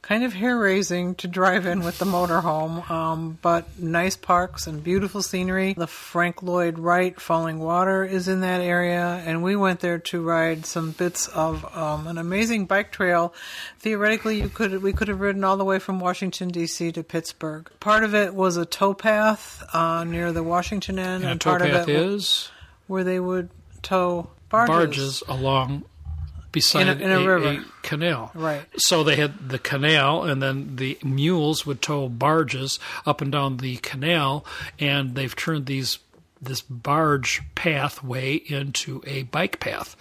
[0.03, 4.83] Kind of hair raising to drive in with the motorhome, um, but nice parks and
[4.83, 5.75] beautiful scenery.
[5.75, 10.23] The Frank Lloyd Wright Falling Water is in that area, and we went there to
[10.23, 13.35] ride some bits of um, an amazing bike trail.
[13.79, 16.91] Theoretically, you could we could have ridden all the way from Washington D.C.
[16.93, 17.71] to Pittsburgh.
[17.79, 21.69] Part of it was a towpath uh, near the Washington end, And and part of
[21.69, 22.51] it is
[22.87, 23.51] where they would
[23.83, 24.69] tow barges.
[24.75, 25.85] barges along
[26.53, 27.65] beside In a- in a river.
[27.83, 28.31] canal.
[28.35, 28.63] Right.
[28.77, 33.59] So they had the canal, and then the mules would tow barges up and down
[33.59, 34.45] the canal,
[34.79, 35.99] and they've turned these
[36.43, 39.95] this barge pathway into a bike path.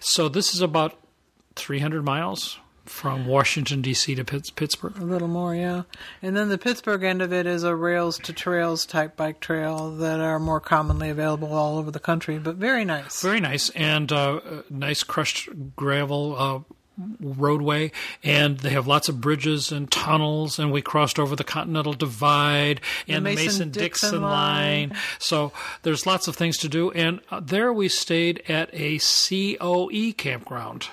[0.00, 0.98] So this is about
[1.56, 2.58] 300 miles
[2.88, 4.14] from Washington D.C.
[4.14, 4.96] to Pitts- Pittsburgh.
[4.98, 5.82] A little more, yeah.
[6.22, 9.90] And then the Pittsburgh end of it is a rails to trails type bike trail
[9.96, 13.22] that are more commonly available all over the country, but very nice.
[13.22, 16.74] Very nice and uh, nice crushed gravel uh,
[17.20, 17.92] roadway,
[18.24, 20.58] and they have lots of bridges and tunnels.
[20.58, 24.88] And we crossed over the Continental Divide and the Mason-Dixon Mason-Dixon line.
[24.90, 24.98] line.
[25.18, 26.90] So there's lots of things to do.
[26.90, 30.88] And uh, there we stayed at a COE campground,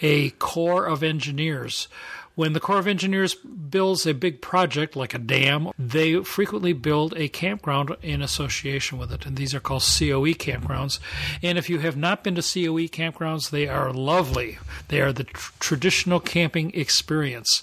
[0.00, 1.88] a Corps of Engineers.
[2.36, 7.14] When the Corps of Engineers builds a big project like a dam, they frequently build
[7.16, 9.24] a campground in association with it.
[9.24, 10.98] And these are called COE campgrounds.
[11.42, 14.58] And if you have not been to COE campgrounds, they are lovely.
[14.88, 17.62] They are the tr- traditional camping experience.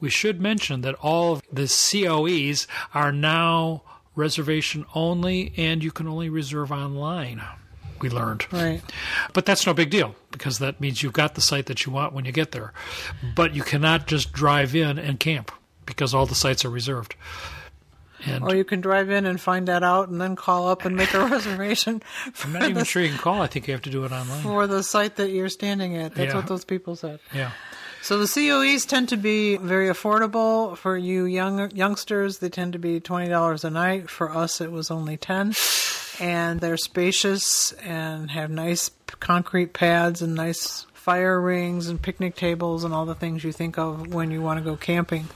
[0.00, 6.28] We should mention that all the COEs are now reservation only and you can only
[6.28, 7.42] reserve online.
[8.02, 8.46] We learned.
[8.52, 8.80] Right.
[9.32, 12.12] But that's no big deal because that means you've got the site that you want
[12.12, 12.72] when you get there.
[13.34, 15.50] But you cannot just drive in and camp
[15.86, 17.14] because all the sites are reserved.
[18.26, 20.94] And Or you can drive in and find that out and then call up and
[20.94, 22.02] make a reservation
[22.44, 23.40] I'm not even sure you can call.
[23.40, 24.42] I think you have to do it online.
[24.42, 26.14] for the site that you're standing at.
[26.14, 26.36] That's Yeah.
[26.36, 27.20] what those people said.
[27.34, 27.52] Yeah.
[28.02, 32.38] So the COEs tend to be very affordable for you young youngsters.
[32.38, 34.08] They tend to be twenty dollars a night.
[34.08, 35.52] For us, it was only ten,
[36.20, 42.84] and they're spacious and have nice concrete pads and nice fire rings and picnic tables
[42.84, 45.26] and all the things you think of when you want to go camping.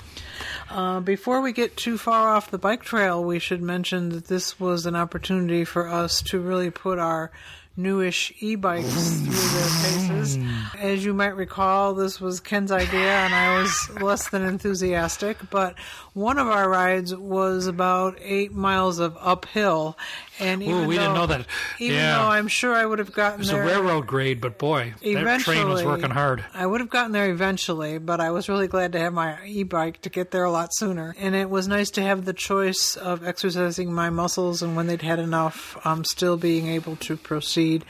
[0.70, 4.60] Uh, before we get too far off the bike trail, we should mention that this
[4.60, 7.30] was an opportunity for us to really put our
[7.76, 10.38] newish e-bikes through their paces.
[10.78, 15.38] As you might recall, this was Ken's idea, and I was less than enthusiastic.
[15.50, 15.76] But
[16.12, 19.98] one of our rides was about eight miles of uphill,
[20.40, 21.46] and even Ooh, we though, didn't know that.
[21.78, 22.18] Even Yeah.
[22.18, 25.40] though I'm sure I would have gotten It's a there railroad grade, but boy, that
[25.40, 26.44] train was working hard.
[26.52, 30.00] I would have gotten there eventually, but I was really glad to have my e-bike
[30.02, 31.14] to get there a lot sooner.
[31.18, 35.02] And it was nice to have the choice of exercising my muscles and when they'd
[35.02, 37.84] had enough, um, still being able to proceed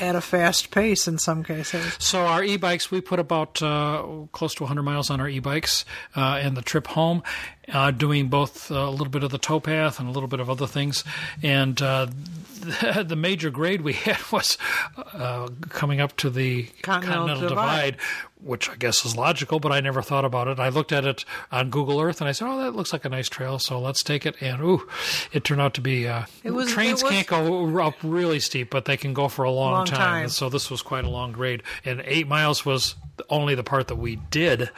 [0.00, 1.96] at a fast pace in some cases.
[1.98, 5.84] So our e-bikes, we put about uh, close to 100 miles on our e-bikes,
[6.16, 7.22] uh, and the trip home,
[7.72, 10.66] uh, doing both a little bit of the towpath and a little bit of other
[10.66, 11.04] things.
[11.42, 12.06] And uh,
[12.60, 14.58] the, the major grade we had was
[14.96, 17.92] uh, coming up to the Continental Continental, Divide.
[17.92, 17.96] Divide,
[18.42, 20.58] which I guess is logical, but I never thought about it.
[20.58, 23.08] I looked at it on Google Earth and I said, "Oh, that looks like a
[23.08, 24.88] nice trail, so let's take it." And ooh,
[25.32, 26.08] it turned out to be.
[26.08, 29.28] Uh, It was- trains it was- can't go up really steep, but they can go
[29.28, 30.22] for a long, Long time.
[30.24, 32.96] And so this was quite a long grade, and eight miles was
[33.30, 34.70] only the part that we did.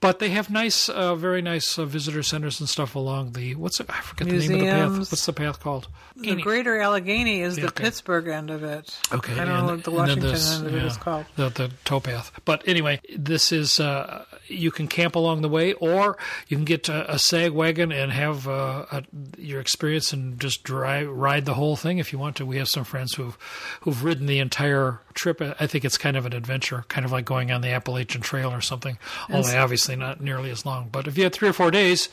[0.00, 3.80] But they have nice, uh, very nice uh, visitor centers and stuff along the what's
[3.80, 3.86] it?
[3.90, 4.98] I forget the name of the path.
[5.12, 5.88] What's the path called?
[6.16, 7.84] The Greater Allegheny is the Okay.
[7.84, 8.98] Pittsburgh end of it.
[9.12, 11.26] Okay, I don't know what the Washington end of it is called.
[11.36, 12.30] The, the towpath.
[12.44, 16.16] But anyway, this is uh, you can camp along the way, or
[16.48, 19.04] you can get a, a sag wagon and have uh, a,
[19.38, 22.46] your experience and just drive ride the whole thing if you want to.
[22.46, 23.36] We have some friends who've
[23.82, 25.40] who've ridden the entire trip.
[25.42, 28.50] I think it's kind of an adventure, kind of like going on the Appalachian Trail
[28.50, 28.98] or something.
[29.28, 30.88] Only obviously not nearly as long.
[30.90, 32.08] But if you had three or four days,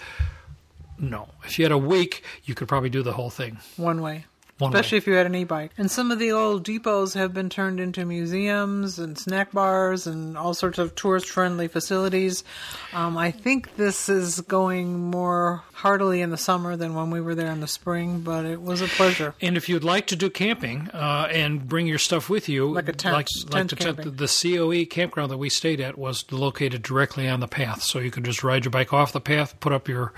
[0.99, 1.29] no.
[1.43, 3.59] If you had a week, you could probably do the whole thing.
[3.75, 4.25] One way.
[4.59, 4.97] One Especially way.
[4.99, 5.71] if you had an e-bike.
[5.77, 10.35] And some of the old depots have been turned into museums and snack bars and
[10.35, 12.43] all sorts of tourist-friendly facilities.
[12.91, 17.35] Um, I think this is going more heartily in the summer than when we were
[17.35, 19.35] there in the spring, but it was a pleasure.
[19.41, 22.89] And if you'd like to do camping uh, and bring your stuff with you, Like
[22.89, 24.15] a tent- like, tent the, tent- camping.
[24.15, 24.27] the
[24.57, 28.25] COE campground that we stayed at was located directly on the path, so you could
[28.25, 30.13] just ride your bike off the path, put up your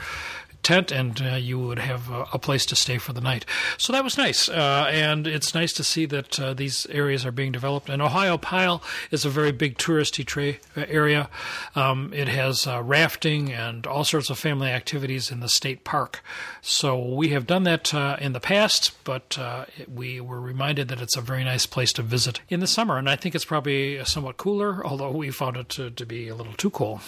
[0.64, 3.45] tent, and uh, you would have a, place to stay for the night.
[3.78, 7.34] So that was nice, uh, and it's nice to see that uh, these areas are
[7.34, 7.89] being developed.
[7.89, 8.82] And Ohiopyle
[9.12, 11.30] is a very big touristy tra- uh, area.
[11.76, 16.24] Um, it has uh, rafting and all sorts of family activities in the state park.
[16.62, 19.38] So we have done that in the past, but
[19.78, 22.97] it- we were reminded that it's a very nice place to visit in the summer.
[22.97, 26.36] And I think it's probably somewhat cooler, although we found it to, to be a
[26.36, 27.01] little too cool.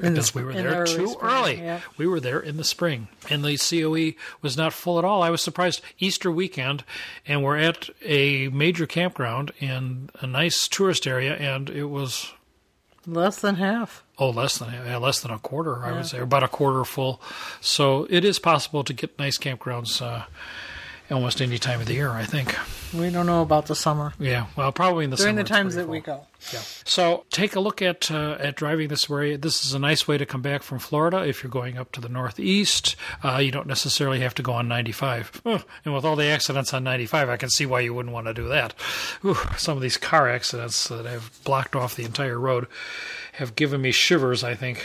[0.00, 1.56] The Because we were in the there too spring, early.
[1.62, 1.80] yeah.
[1.98, 5.22] We were there in the spring, and the COE was not full at all.
[5.22, 5.80] I was surprised.
[5.98, 6.84] Easter weekend,
[7.26, 12.32] and we're at a major campground in a nice tourist area, and it was
[13.06, 14.04] Less than half.
[14.18, 15.82] oh less than yeah, less than a quarter.
[15.84, 17.20] I would say about a quarter full.
[17.60, 20.24] So it is possible to get nice campgrounds uh,
[21.10, 22.10] almost any time of the year.
[22.10, 22.56] I think.
[22.92, 24.12] We don't know about the summer.
[24.18, 25.32] Yeah, well, probably in the summer.
[25.32, 26.26] During summer the times that we go.
[26.52, 26.60] Yeah.
[26.84, 29.36] So take a look at uh, at driving this way.
[29.36, 32.00] This is a nice way to come back from Florida if you're going up to
[32.00, 32.96] the northeast.
[33.22, 35.42] Uh, you don't necessarily have to go on 95.
[35.44, 38.26] Ugh, and with all the accidents on 95, I can see why you wouldn't want
[38.26, 38.72] to do that.
[39.22, 42.66] Whew, some of these car accidents that have blocked off the entire road
[43.34, 44.42] have given me shivers.
[44.42, 44.84] I think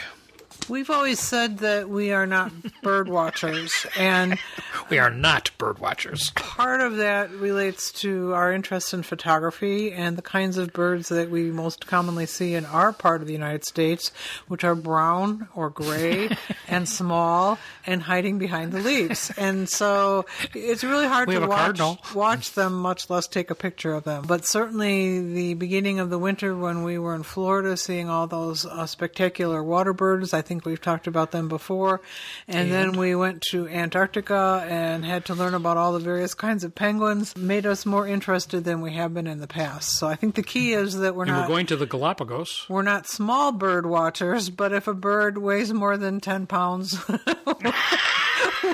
[0.68, 2.52] We've always said that we are not
[2.82, 4.40] bird watchers, and
[4.90, 6.32] we are not bird watchers.
[6.32, 11.30] part of that relates to our interest in photography and the kinds of birds that
[11.30, 14.12] we most commonly see in our part of the United States,
[14.48, 16.30] which are brown or gray
[16.68, 19.32] and small and hiding behind the leaves.
[19.38, 21.80] And so it's really hard We to watch,
[22.16, 24.24] watch them, much less take a picture of them.
[24.28, 28.66] But certainly the beginning of the winter when we were in Florida seeing all those
[28.66, 32.02] uh, spectacular water birds, I think we've talked about them before.
[32.48, 36.64] And, then we went to Antarctica and had to learn about all the various kinds
[36.64, 39.90] of penguins, made us more interested than we have been in the past.
[39.98, 42.68] So I think the key is that we're And not we're going to the Galapagos.
[42.70, 46.98] we're not small bird watchers, but if a bird weighs more than 10 pounds,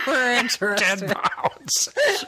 [0.07, 0.77] we're interested.
[0.99, 1.89] Ten pounds.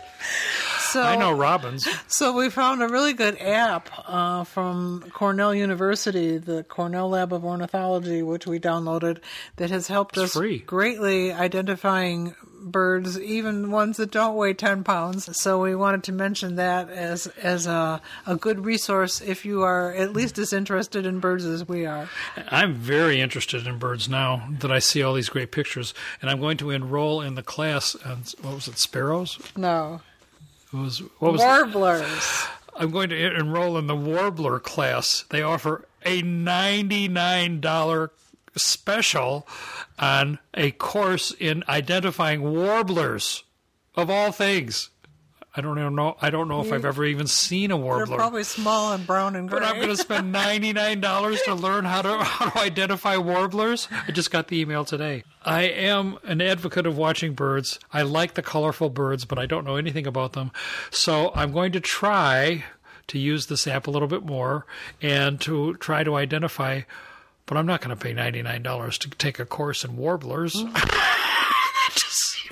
[0.94, 1.88] So I know robins.
[2.08, 7.44] So we found a really good app uh, from Cornell University, the Cornell Lab of
[7.44, 9.18] Ornithology, which we downloaded,
[9.56, 10.60] that has helped us free.
[10.60, 15.36] greatly identifying birds, even ones that don't weigh ten pounds.
[15.42, 19.94] So we wanted to mention that as as a, a good resource if you are
[19.94, 22.08] at least as interested in birds as we are.
[22.50, 26.40] I'm very interested in birds now that I see all these great pictures, and I'm
[26.40, 29.40] going to enroll in the class on what was it, sparrows?
[29.58, 30.02] No,
[30.74, 31.42] was what was?
[31.42, 32.46] warblers.
[32.76, 35.26] I'm going to enroll in the warbler class.
[35.30, 38.12] They offer a ninety-nine dollar
[38.56, 39.48] special
[40.00, 43.44] on a course in identifying warblers
[43.96, 44.90] of all things.
[45.56, 46.18] I don't even know.
[46.20, 48.18] I don't know if I've ever even seen a They're warbler.
[48.18, 49.60] probably small and brown and gray.
[49.60, 53.18] But I'm going to spend ninety nine dollars to learn how to how to identify
[53.18, 53.88] warblers.
[54.08, 55.24] I just got the email today.
[55.44, 57.80] I am an advocate of watching birds.
[57.92, 60.52] I like the colorful birds, but I don't know anything about them.
[60.90, 62.64] So I'm going to try
[63.08, 64.66] to use this app a little bit more
[65.04, 66.82] and to try to identify.
[67.46, 70.64] But I'm not going to pay ninety nine dollars to take a course in warblers.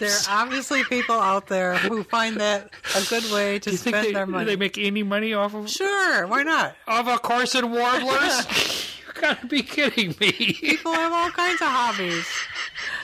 [0.01, 3.77] There are obviously people out there who find that a good way to Do you
[3.77, 4.45] think spend they, their money.
[4.45, 6.75] Do they make any money off of sure, why not?
[6.87, 8.91] of a course in warblers?
[9.07, 10.31] you got to be kidding me.
[10.31, 12.27] People have all kinds of hobbies,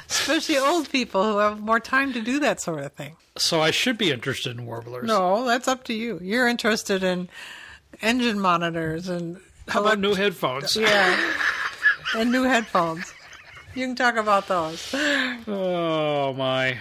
[0.10, 3.16] especially old people who have more time to do that sort of thing.
[3.38, 5.06] So I should be interested in warblers.
[5.06, 6.20] No, that's up to you.
[6.22, 7.30] You're interested in
[8.02, 9.38] engine monitors and
[9.68, 10.76] How about new headphones?
[10.76, 11.34] yeah,
[12.16, 13.14] and new headphones.
[13.78, 14.92] You can talk about those.
[15.48, 16.80] Oh my.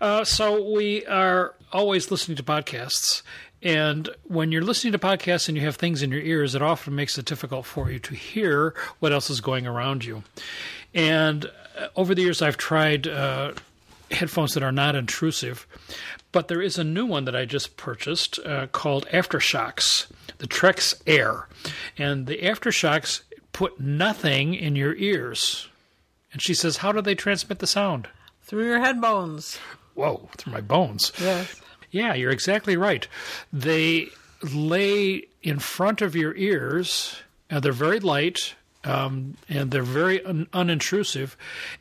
[0.00, 3.22] Uh, so we are always listening to podcasts,
[3.60, 6.94] and when you're listening to podcasts and you have things in your ears, it often
[6.94, 10.22] makes it difficult for you to hear what else is going around you.
[10.94, 13.54] And uh, over the years, I've tried uh,
[14.12, 15.66] headphones that are not intrusive,
[16.30, 20.06] but there is a new one that I just purchased uh, called AfterShokz,
[20.38, 21.48] the Trekz Air,
[21.98, 25.66] and the AfterShokz put nothing in your ears.
[26.32, 28.08] And she says, How do they transmit the sound?
[28.42, 29.58] Through your head bones.
[29.94, 31.12] Whoa, through my bones.
[31.20, 31.60] Yes.
[31.90, 33.06] Yeah, you're exactly right.
[33.52, 34.08] They
[34.42, 37.16] lay in front of your ears,
[37.50, 38.54] and they're very light,
[38.84, 41.36] um, and they're very un- unintrusive,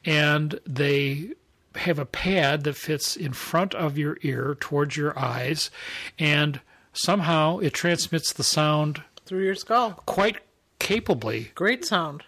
[0.05, 1.31] and they
[1.75, 5.69] have a pad that fits in front of your ear towards your eyes,
[6.17, 6.59] and
[6.91, 9.91] somehow it transmits the sound Through your skull.
[10.05, 10.37] quite
[10.79, 11.51] capably.
[11.55, 12.23] Great sound.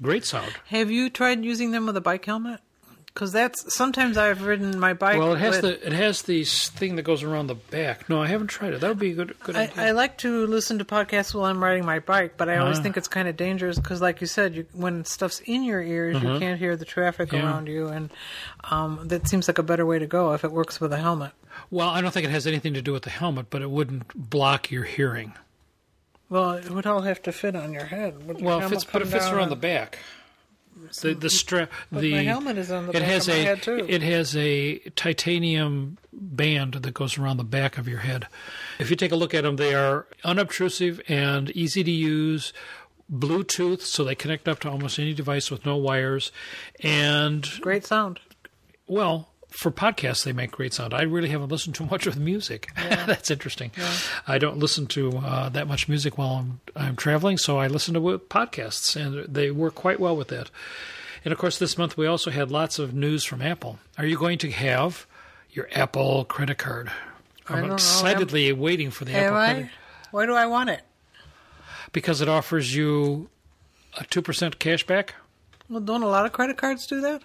[0.00, 0.52] Great, sound.
[0.66, 2.60] Have you tried using them with a bike helmet?
[3.06, 5.18] Because that's sometimes I've ridden my bike.
[5.18, 8.08] Well, it has with, the it has the thing that goes around the back.
[8.08, 8.80] No, I haven't tried it.
[8.80, 9.84] That would be a good good I, idea.
[9.86, 12.82] I like to listen to podcasts while I'm riding my bike, but I always Ah.
[12.82, 16.22] think it's kind of dangerous because, like you said, you, when stuff's in your ears,
[16.22, 17.32] you can't hear the traffic.
[17.32, 17.42] Yeah.
[17.44, 18.10] around you, and
[18.70, 21.32] um, that seems like a better way to go if it works with a helmet.
[21.72, 24.30] Well, I don't think it has anything to do with the helmet, but it wouldn't
[24.30, 25.32] block your hearing.
[26.28, 28.26] Well, it would all have to fit on your head.
[28.26, 29.98] Would Well, it helmet fits, but it fits around the back.
[31.00, 31.70] The the strap.
[31.90, 33.86] The my helmet is on the it back has of my a head too.
[33.88, 38.28] it has a titanium band that goes around the back of your head.
[38.78, 42.52] If you take a look at them, they are unobtrusive and easy to use.
[43.10, 46.30] Bluetooth, so they connect up to almost any device with no wires,
[46.82, 48.20] and Great sound.
[48.86, 50.94] Well, for podcasts, they make great sound.
[50.94, 52.70] I really haven't listened to much with music.
[52.76, 53.70] That's interesting.
[54.26, 57.94] I don't listen to uh, that much music while I'm, I'm traveling, so I listen
[57.94, 60.50] to podcasts, and they work quite well with that.
[61.24, 63.78] And of course, this month we also had lots of news from Apple.
[63.96, 65.06] Are you going to have
[65.50, 66.90] your Apple credit card?
[67.48, 69.52] I'm excitedly waiting for the Apple I?
[69.52, 69.70] credit
[70.10, 70.82] Why do I want it?
[71.92, 73.28] because it offers you
[73.98, 75.14] a two percent cash back.
[75.68, 77.22] Well, don't a lot of credit cards do that?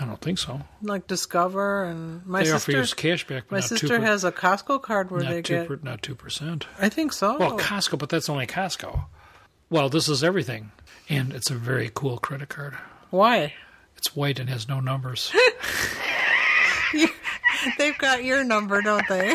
[0.00, 0.62] I don't think so.
[0.80, 3.06] Like Discover and my they offer sister.
[3.06, 3.44] you cash back.
[3.48, 5.68] But my sister 2%, has a Costco card where not they two get.
[5.68, 6.66] per, not two percent.
[6.78, 7.36] I think so.
[7.38, 9.04] Well, Costco, but that's only Costco.
[9.68, 10.72] Well, this is everything.
[11.10, 12.78] And it's a very cool credit card.
[13.10, 13.52] Why?
[13.96, 15.32] It's white and has no numbers.
[17.78, 19.34] They've got your number, don't they?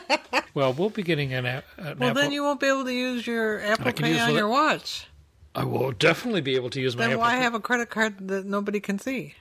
[0.54, 2.14] well, we'll be getting an, an well, Apple.
[2.14, 5.06] then you won't be able to use your Apple Pay on your watch.
[5.54, 7.16] I will definitely be able to use my Apple Pay.
[7.16, 7.38] Then Apple.
[7.38, 9.34] why have a credit card that nobody can see?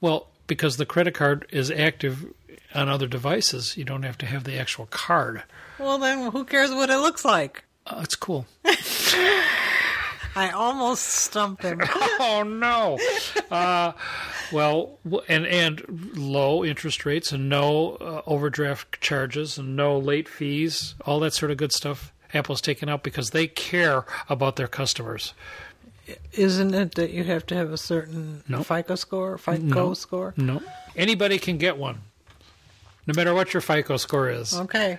[0.00, 2.26] Well, because the credit card is active
[2.74, 3.76] on other devices.
[3.76, 5.42] You don't have to have the actual card.
[5.78, 7.64] Well, then who cares what it looks like?
[7.86, 8.46] Uh, it's cool.
[10.36, 11.80] I almost stumped him.
[12.20, 12.98] oh no.
[13.50, 13.92] Uh,
[14.52, 15.82] well, and and
[16.16, 21.50] low interest rates and no uh, overdraft charges and no late fees, all that sort
[21.50, 22.12] of good stuff.
[22.34, 25.32] Apple's taken out because they care about their customers.
[26.32, 28.62] Isn't it that you have to have a certain No.
[28.62, 29.94] FICO score, FICO No.
[29.94, 30.34] score?
[30.36, 30.62] No,
[30.96, 32.00] anybody can get one.
[33.06, 34.54] no matter what your FICO score is.
[34.54, 34.98] Okay.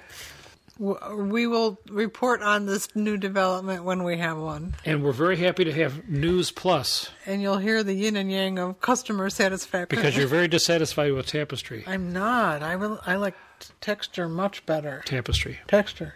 [0.80, 4.76] We will report on this new development when we have one.
[4.86, 7.06] And we're very happy to have News Plus.
[7.06, 9.88] Plus And you'll hear the yin and yang of customer satisfaction.
[9.90, 11.84] because you're very dissatisfied with Tapestry.
[11.86, 12.64] I'm not.
[12.64, 13.00] I will.
[13.06, 13.36] I like
[13.82, 15.04] texture much better.
[15.06, 15.60] Tapestry.
[15.68, 16.16] Texture.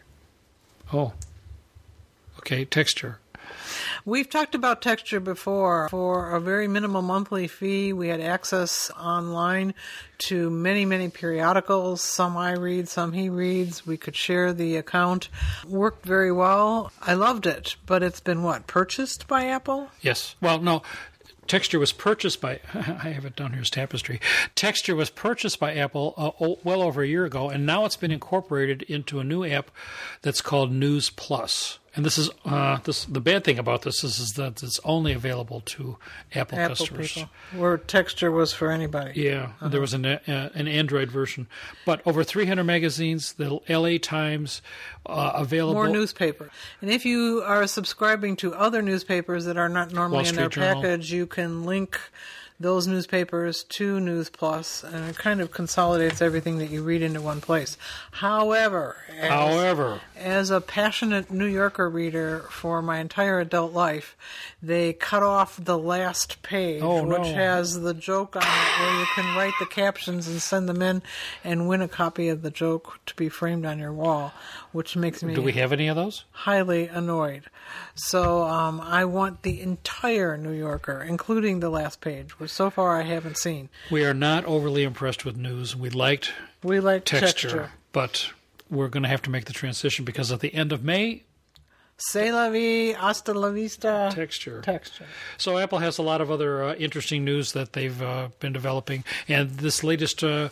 [0.94, 1.12] Oh.
[2.39, 3.20] Okay, texture.
[4.06, 5.88] We've talked about texture before.
[5.88, 9.74] For a very minimal monthly fee, we had access online
[10.20, 12.01] to many, many periodicals.
[12.01, 13.88] Some I read, some he reads.
[13.88, 15.30] We could share the account.
[15.66, 16.91] Worked very well.
[17.01, 18.68] I loved it, but it's been what?
[18.68, 19.89] Purchased by Apple?
[20.01, 20.36] Yes.
[20.41, 20.82] Well, no.
[21.47, 24.20] Texture was purchased by, I have it down here as Tapestry.
[24.54, 28.12] Texture was purchased by Apple uh, well over a year ago, and now it's been
[28.12, 29.72] incorporated into a new app
[30.22, 31.80] that's called News Plus.
[31.96, 33.06] And this is uh, this.
[33.06, 35.98] The bad thing about this is, is that it's only available to
[36.34, 37.14] Apple, Apple customers.
[37.14, 37.30] people.
[37.56, 39.22] Where texture was for anybody.
[39.22, 41.46] Yeah, there was an uh, an Android version,
[41.86, 44.00] but over 300 magazines, the L.A.
[44.00, 44.64] Times,
[45.06, 45.76] uh, available.
[45.76, 46.50] More newspaper.
[46.82, 50.82] And if you are subscribing to other newspapers that are not normally in their Journal.
[50.82, 52.00] package, you can link
[52.64, 57.22] those newspapers to News Plus, and it kind of consolidates everything that you read into
[57.22, 57.78] one place.
[58.11, 64.16] However, as, However, as a passionate New Yorker reader for my entire adult life,
[64.61, 67.34] they cut off the last page, Oh, which no.
[67.34, 71.01] has the joke on it, where you can write the captions and send them in,
[71.43, 74.32] and win a copy of the joke to be framed on your wall,
[74.72, 76.24] which makes me do we have any of those?
[76.32, 77.43] highly annoyed.
[77.96, 83.00] So um, I want the entire New Yorker, including the last page, which so far
[83.00, 83.70] I haven't seen.
[83.92, 85.76] We are not overly impressed with news.
[85.76, 87.72] We liked We like texture, texture.
[87.92, 88.30] but
[88.70, 91.24] we're going to have to make the transition because at the end of May,
[91.98, 94.10] C'est la vie, hasta la vista.
[94.12, 94.62] texture.
[94.62, 95.06] texture.
[95.38, 99.04] So Apple has a lot of other uh, interesting news that they've uh, been developing,
[99.28, 100.50] and this latest uh,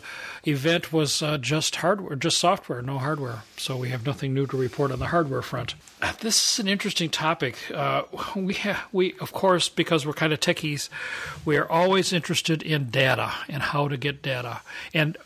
[0.47, 3.43] event was uh, just hardware, just software, no hardware.
[3.57, 5.75] So we have nothing new to report on the hardware front.
[6.19, 7.57] This is an interesting topic.
[7.73, 8.03] Uh,
[8.35, 10.89] we ha- we of course because we're kind of techies,
[11.43, 14.61] we are always interested in data and how to get data.
[14.93, 15.17] And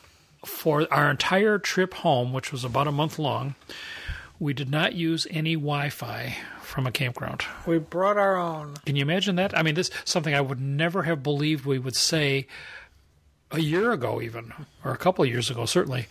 [0.46, 3.56] for our entire trip home, which was about a month long,
[4.40, 7.44] we did not use any Wi-Fi from a campground.
[7.66, 8.76] We brought our own.
[8.86, 9.58] Can you imagine that?
[9.58, 12.48] I mean, this is something I would never have believed we would say
[13.52, 14.52] a year ago, even,
[14.84, 16.08] or a couple of years ago, certainly.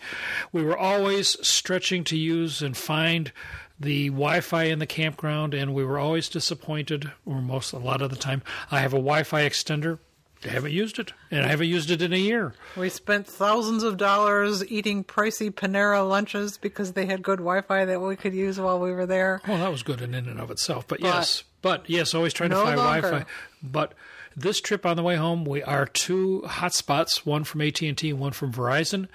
[0.51, 3.31] We were always stretching to use and find
[3.79, 8.01] the Wi Fi in the campground, and we were always disappointed, or most, a lot
[8.01, 8.41] of the time.
[8.71, 9.99] I have a Wi Fi extender.
[10.43, 12.53] I haven't used it, and I haven't used it in a year.
[12.75, 18.01] We spent thousands of dollars eating pricey Panera lunches because they had good Wi-Fi that
[18.01, 19.41] we could use while we were there.
[19.47, 20.87] Well, that was good in and of itself.
[20.87, 23.01] But, yes, but yes, always trying no to find longer.
[23.01, 23.29] Wi-Fi.
[23.63, 23.93] But
[24.35, 28.13] this trip on the way home, we are two hotspots, one from AT and T,
[28.13, 29.07] one from Verizon,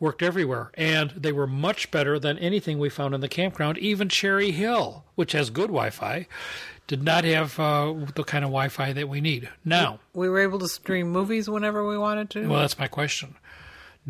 [0.00, 3.78] worked everywhere, and they were much better than anything we found in the campground.
[3.78, 6.26] Even Cherry Hill, which has good Wi-Fi,
[6.86, 10.00] did not have uh, the kind of Wi-Fi that we need now.
[10.12, 12.46] We were able to stream movies whenever we wanted to.
[12.48, 13.36] Well, that's my question.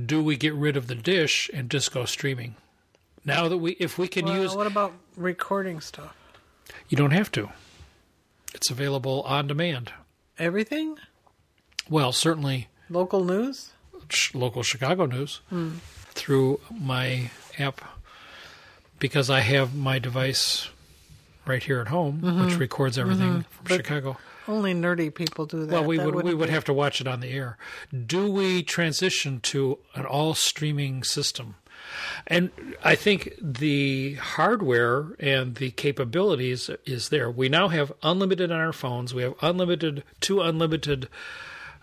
[0.03, 2.57] Do we get rid of the dish and just go streaming?
[3.25, 6.15] Now that we, if we can Well, use what about recording stuff?
[6.89, 7.51] You don't have to.
[8.55, 9.93] It's available on demand.
[10.39, 10.97] Everything?
[11.89, 13.71] Well, certainly Local news?
[14.09, 15.41] sh- local Chicago news
[16.11, 17.81] through my app
[18.99, 20.69] because I have my device
[21.47, 24.17] right here at home, which records everything from Chicago.
[24.47, 25.73] Only nerdy people do that.
[25.73, 27.57] Well, we That would we wouldn't be- have to watch it on the air.
[28.07, 31.55] Do we transition to an all streaming system?
[32.27, 32.51] And
[32.83, 37.31] I think the hardware and the capabilities is there.
[37.31, 39.15] We now have unlimited on our phones.
[39.15, 41.09] We have unlimited two unlimited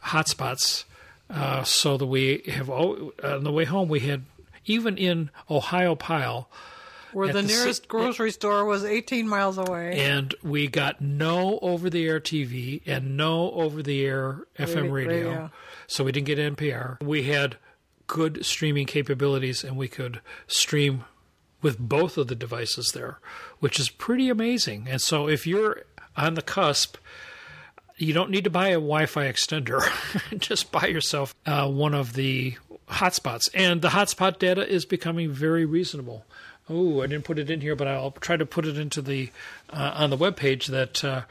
[0.05, 0.83] hotspots,
[1.29, 4.23] uh, so that we have on the way home we had
[4.65, 6.45] even in Ohiopyle
[7.13, 9.99] where the the si- nearest grocery store was 18 miles away.
[9.99, 14.91] and we got no over the air TV and no over the air FM Radio-
[14.91, 15.29] radio.
[15.29, 15.51] radio.
[15.87, 17.01] So we didn't get NPR.
[17.03, 17.57] We had
[18.07, 21.05] good streaming capabilities and we could stream
[21.61, 23.19] with both of the devices there,
[23.59, 24.87] which is pretty amazing.
[24.89, 25.83] And so if you're
[26.17, 26.97] on the cusp,
[27.97, 29.81] you don't need to buy a Wi-Fi extender.
[30.39, 32.55] Just buy yourself uh, one of the
[32.89, 36.25] hotspots, and the hotspot data is becoming very reasonable.
[36.69, 39.29] Oh, I didn't put it in here, but I'll try to put it into the
[39.69, 40.67] uh, on the web page.
[40.67, 41.23] That uh,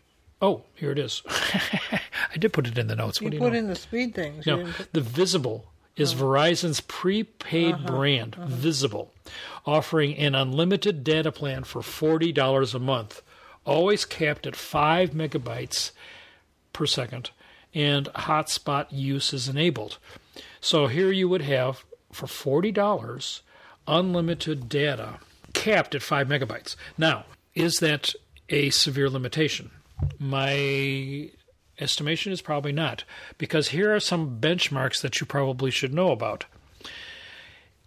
[0.43, 1.23] oh, here it is.
[1.29, 3.21] I did put it in the notes.
[3.21, 3.59] you what do you put know?
[3.59, 4.47] in the speed things.
[4.47, 5.67] No, put- the Visible
[5.97, 9.13] is Verizon's prepaid brand, Visible,
[9.67, 13.23] offering an unlimited data plan for $40 a month,
[13.67, 15.91] always capped at 5 megabytes
[16.73, 17.31] per second,
[17.75, 19.99] and hotspot use is enabled.
[20.61, 23.41] So here you would have for $40
[23.91, 25.19] unlimited data
[25.53, 26.77] capped at 5 megabytes.
[26.97, 27.25] Now,
[27.55, 28.15] is that
[28.49, 29.71] a severe limitation?
[30.19, 31.31] My
[31.79, 33.05] estimation is probably not,
[33.39, 36.45] because here are some benchmarks that you probably should know about.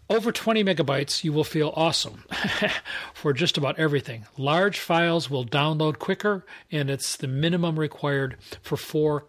[0.10, 2.26] Over 20 megabytes, you will feel awesome
[3.14, 4.26] for just about everything.
[4.38, 9.24] Large files will download quicker, and it's the minimum required for 4K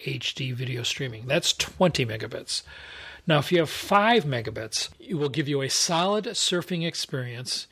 [0.00, 1.26] HD video streaming.
[1.26, 2.62] That's 20 megabits.
[3.28, 7.66] Now, if you have 5 megabits, it will give you a solid surfing experience,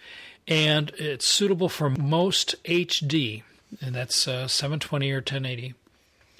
[0.46, 3.42] and it's suitable for most HD,
[3.80, 5.74] and that's uh, 720 or 1080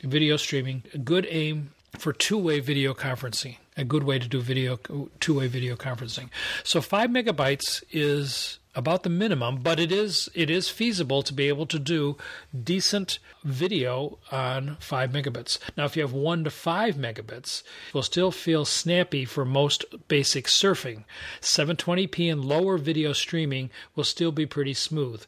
[0.02, 0.82] video streaming.
[0.92, 3.56] A good aim for two-way video conferencing.
[3.78, 4.78] A good way to do video
[5.18, 6.28] two-way video conferencing.
[6.62, 11.48] So five megabytes is about the minimum, but it is it is feasible to be
[11.48, 12.16] able to do
[12.54, 15.58] decent video on five megabits.
[15.76, 19.86] Now, if you have one to five megabits, it will still feel snappy for most
[20.08, 21.04] basic surfing.
[21.40, 25.24] 720p and lower video streaming will still be pretty smooth.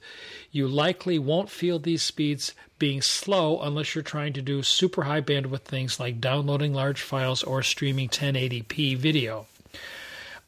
[0.52, 5.22] You likely won't feel these speeds being slow unless you're trying to do super high
[5.22, 9.46] bandwidth things like downloading large files or streaming 1080p video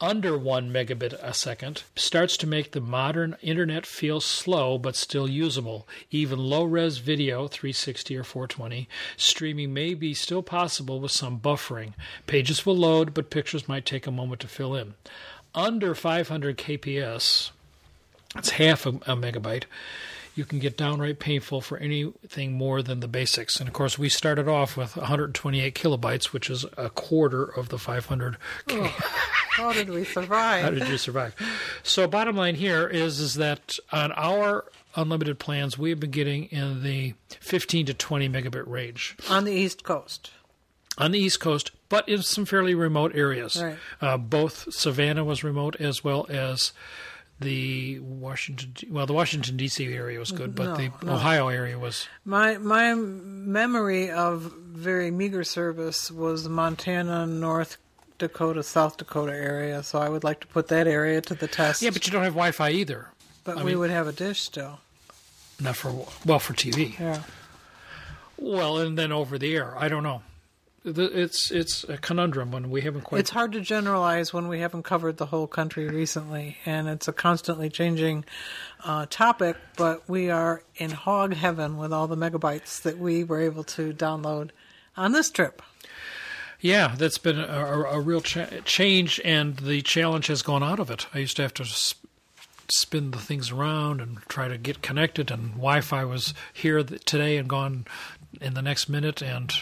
[0.01, 5.29] under 1 megabit a second starts to make the modern internet feel slow but still
[5.29, 5.87] usable.
[6.11, 11.93] Even low res video, 360 or 420, streaming may be still possible with some buffering.
[12.27, 14.95] Pages will load, but pictures might take a moment to fill in.
[15.55, 17.51] Under 500 kps,
[18.37, 19.65] it's half a, a megabyte
[20.35, 23.59] you can get downright painful for anything more than the basics.
[23.59, 27.79] And of course, we started off with 128 kilobytes, which is a quarter of the
[27.79, 28.37] 500.
[28.71, 30.63] Oh, how did we survive?
[30.65, 31.35] how did you survive?
[31.83, 34.65] So, bottom line here is is that on our
[34.97, 39.53] unlimited plans, we have been getting in the 15 to 20 megabit range on the
[39.53, 40.31] East Coast.
[40.99, 43.63] On the East Coast, but in some fairly remote areas.
[43.63, 43.77] Right.
[44.01, 46.73] Uh, both Savannah was remote as well as
[47.39, 49.87] the Washington well the Washington D.C.
[49.95, 51.13] area was good, but No, the no.
[51.15, 57.79] Ohio area was My my memory of very meager service was Montana, North
[58.21, 59.83] Dakota, South Dakota area.
[59.83, 61.83] So I would like to put that area to the test.
[61.83, 63.09] yeah, but you don't have Wi-Fi either.
[63.43, 64.79] but I we mean- would have a dish still.
[65.61, 66.99] Not for well for TV.
[66.99, 67.23] Yeah.
[68.39, 69.75] Well, and then over the air.
[69.79, 70.23] I don't know.
[70.83, 73.19] It's it's a conundrum when we haven't quite.
[73.19, 77.13] It's hard to generalize when we haven't covered the whole country recently, and it's a
[77.13, 78.25] constantly changing
[78.83, 79.59] uh, topic.
[79.77, 83.93] But we are in hog heaven with all the megabytes that we were able to
[83.93, 84.51] download
[84.97, 85.61] on this trip.
[86.61, 90.91] Yeah, that's been a, a, real cha- change, and the challenge has gone out of
[90.91, 91.07] it.
[91.15, 91.95] I used to have to s-
[92.69, 97.37] spin the things around and try to get connected, and Wi-Fi was here th- today
[97.39, 97.87] and gone
[98.41, 99.53] in the next minute, and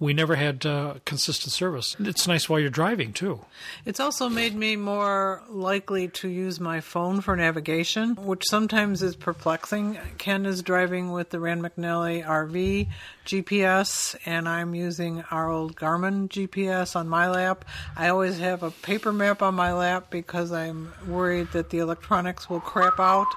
[0.00, 1.94] we never had uh, consistent service.
[2.00, 3.44] It's nice while you're driving too.
[3.86, 9.14] It's also made me more likely to use my phone for navigation, which sometimes is
[9.14, 9.96] perplexing.
[10.18, 12.88] Ken is driving with the Rand McNally RV
[13.24, 17.64] GPS, and I'm using our old Garmin GPS on my lap.
[17.96, 22.50] I always have a paper map on my lap because I'm worried that the electronics
[22.50, 23.28] will crap out.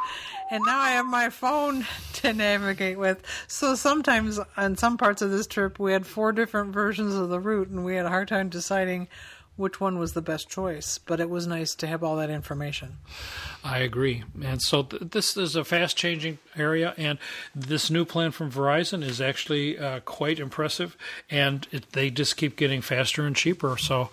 [0.51, 3.23] And now I have my phone to navigate with.
[3.47, 7.39] So sometimes on some parts of this trip, we had four different versions of the
[7.39, 9.07] route, and we had a hard time deciding
[9.55, 10.97] which one was the best choice.
[10.97, 12.97] But it was nice to have all that information.
[13.63, 14.23] I agree.
[14.43, 17.17] And so th- this is a fast changing area, and
[17.55, 20.95] this new plan from Verizon is actually uh, quite impressive,
[21.29, 23.77] and it, they just keep getting faster and cheaper.
[23.77, 24.09] So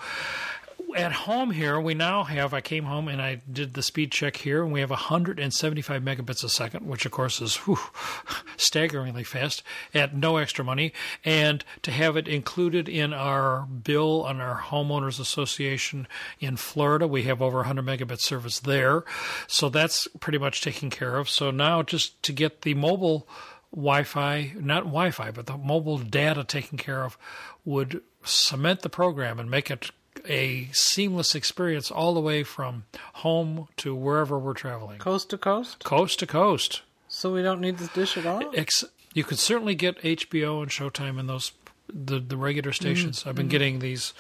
[0.97, 4.37] at home here, we now have, I came home and I did the speed check
[4.37, 7.79] here, and we have 175 megabits a second, which of course is whew,
[8.57, 9.63] staggeringly fast
[9.95, 10.93] at no extra money.
[11.25, 16.07] And to have it included in our bill on our homeowners association
[16.41, 19.05] in Florida, we have over 100 megabit service there.
[19.47, 21.29] So that's pretty much taken care of.
[21.29, 23.29] So now just to get the mobile
[23.75, 27.17] Wi-Fi, not Wi-Fi, but the mobile data taken care of
[27.65, 29.91] would cement the program and make it
[30.29, 35.85] a seamless experience all the way from home to wherever we're traveling, Coast to coast?
[35.85, 36.83] coast to coast.
[37.09, 38.43] So we don't need this dish at all?
[38.55, 41.53] Ex- you could certainly get HBO and Showtime in those
[41.93, 43.23] the the regular stations.
[43.23, 43.51] Mm, I've been mm.
[43.51, 44.15] getting these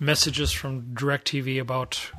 [0.00, 2.10] messages from DirecTV about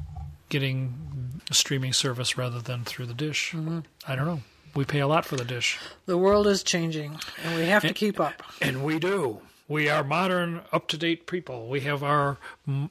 [0.50, 3.52] getting a streaming service rather than through the dish.
[3.52, 3.80] Mm-hmm.
[4.08, 4.42] I don't know.
[4.76, 5.80] We pay a lot for the dish.
[6.06, 8.44] The world is changing, and we have to keep up.
[8.62, 9.40] And we do.
[9.68, 11.68] We are modern, up to date people.
[11.68, 12.38] We have our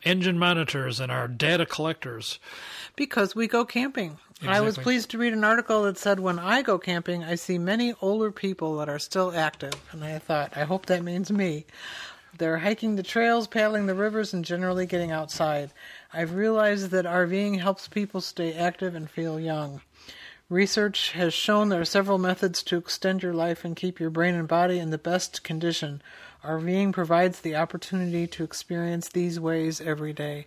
[0.02, 2.40] engine monitors and our data collectors.
[2.96, 4.18] Because we go camping.
[4.44, 7.58] I was pleased to read an article that said when I go camping, I see
[7.58, 9.74] many older people that are still active.
[9.92, 11.64] And I thought, I hope that means me.
[12.36, 15.70] They're hiking the trails, paddling the rivers, and generally getting outside.
[16.12, 19.80] I've realized that RVing helps people stay active and feel young.
[20.50, 24.34] Research has shown there are several methods to extend your life and keep your brain
[24.34, 26.02] and body in the best condition.
[26.44, 30.46] RVing provides the opportunity to experience these ways every day.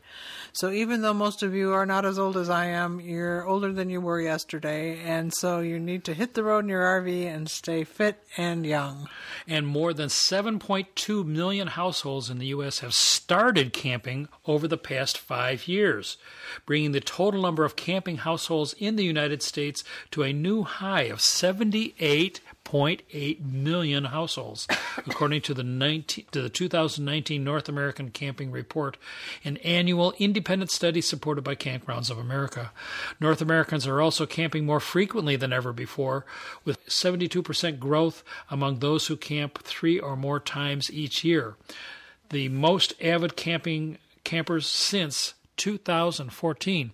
[0.54, 3.74] So even though most of you are not as old as I am, you're older
[3.74, 7.26] than you were yesterday, and so you need to hit the road in your RV
[7.26, 9.10] and stay fit and young.
[9.48, 12.80] And more than 7.2 million households in the U.S.
[12.80, 16.18] have started camping over the past five years,
[16.66, 21.04] bringing the total number of camping households in the United States to a new high
[21.04, 28.52] of 78 0.8 million households, according to the, 19, to the 2019 North American Camping
[28.52, 28.98] Report,
[29.46, 32.72] an annual independent study supported by Kampgrounds of America.
[33.22, 36.26] North Americans are also camping more frequently than ever before,
[36.66, 41.56] with 72% growth among those who camp three or more times each year.
[42.30, 46.92] The most avid camping campers since 2014.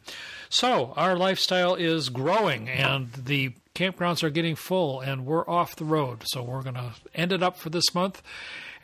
[0.50, 5.86] So, our lifestyle is growing and the campgrounds are getting full and we're off the
[5.86, 6.24] road.
[6.26, 8.22] So, we're going to end it up for this month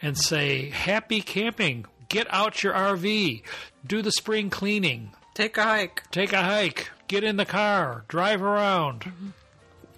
[0.01, 1.85] and say happy camping.
[2.09, 3.43] Get out your RV,
[3.85, 6.09] do the spring cleaning, Take a hike.
[6.11, 9.29] take a hike, get in the car, drive around, mm-hmm.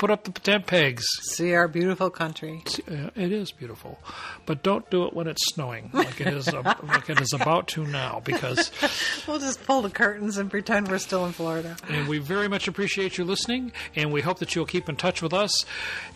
[0.02, 1.06] Put up the tent pegs.
[1.36, 2.64] See our beautiful country.
[2.90, 4.00] Uh, It is beautiful,
[4.48, 6.52] but don't do it when it's snowing, like it is
[6.92, 8.72] like it is about to now, because
[9.28, 11.78] We'll just pull the curtains and pretend we're still in Florida.
[11.88, 15.22] And we very much appreciate you listening, and we hope that you'll keep in touch
[15.22, 15.66] with us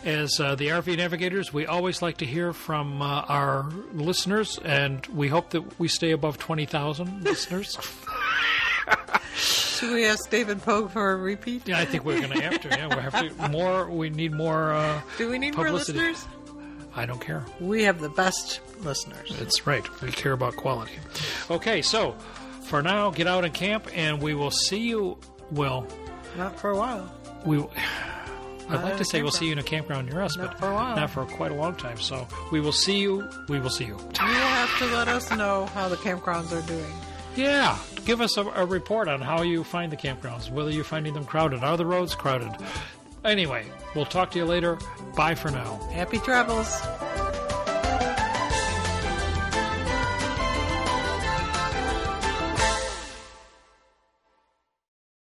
[0.03, 1.53] as uh, the RV Navigators.
[1.53, 6.09] We always like to hear from uh, our listeners, and we hope that we stay
[6.09, 7.77] above 20,000 listeners.
[9.75, 11.67] Should we ask David Pogue for a repeat?
[11.67, 12.69] Yeah, I think we're going to have to.
[12.69, 13.49] Yeah, we have to.
[13.49, 14.71] More, we need more.
[14.73, 15.97] Uh, Do we need Publicity.
[15.99, 16.27] more listeners?
[16.95, 17.43] I don't care.
[17.59, 19.35] We have the best listeners.
[19.37, 19.83] That's right.
[20.01, 20.93] We care about quality.
[21.51, 22.13] Okay, so
[22.63, 25.17] for now, get out and camp, and we will see you.
[25.51, 25.85] Well,
[26.37, 27.13] Not for a while.
[27.45, 27.63] we.
[28.67, 30.71] I'd like to say we'll see you in a campground near us, Not but for
[30.71, 30.95] a while.
[30.95, 31.99] not for quite a long time.
[31.99, 33.29] So we will see you.
[33.47, 33.95] We will see you.
[33.95, 36.91] You have to let us know how the campgrounds are doing.
[37.35, 41.13] Yeah, give us a, a report on how you find the campgrounds, whether you're finding
[41.13, 41.63] them crowded.
[41.63, 42.51] Are the roads crowded?
[43.23, 43.65] Anyway,
[43.95, 44.77] we'll talk to you later.
[45.15, 45.77] Bye for now.
[45.91, 46.81] Happy travels.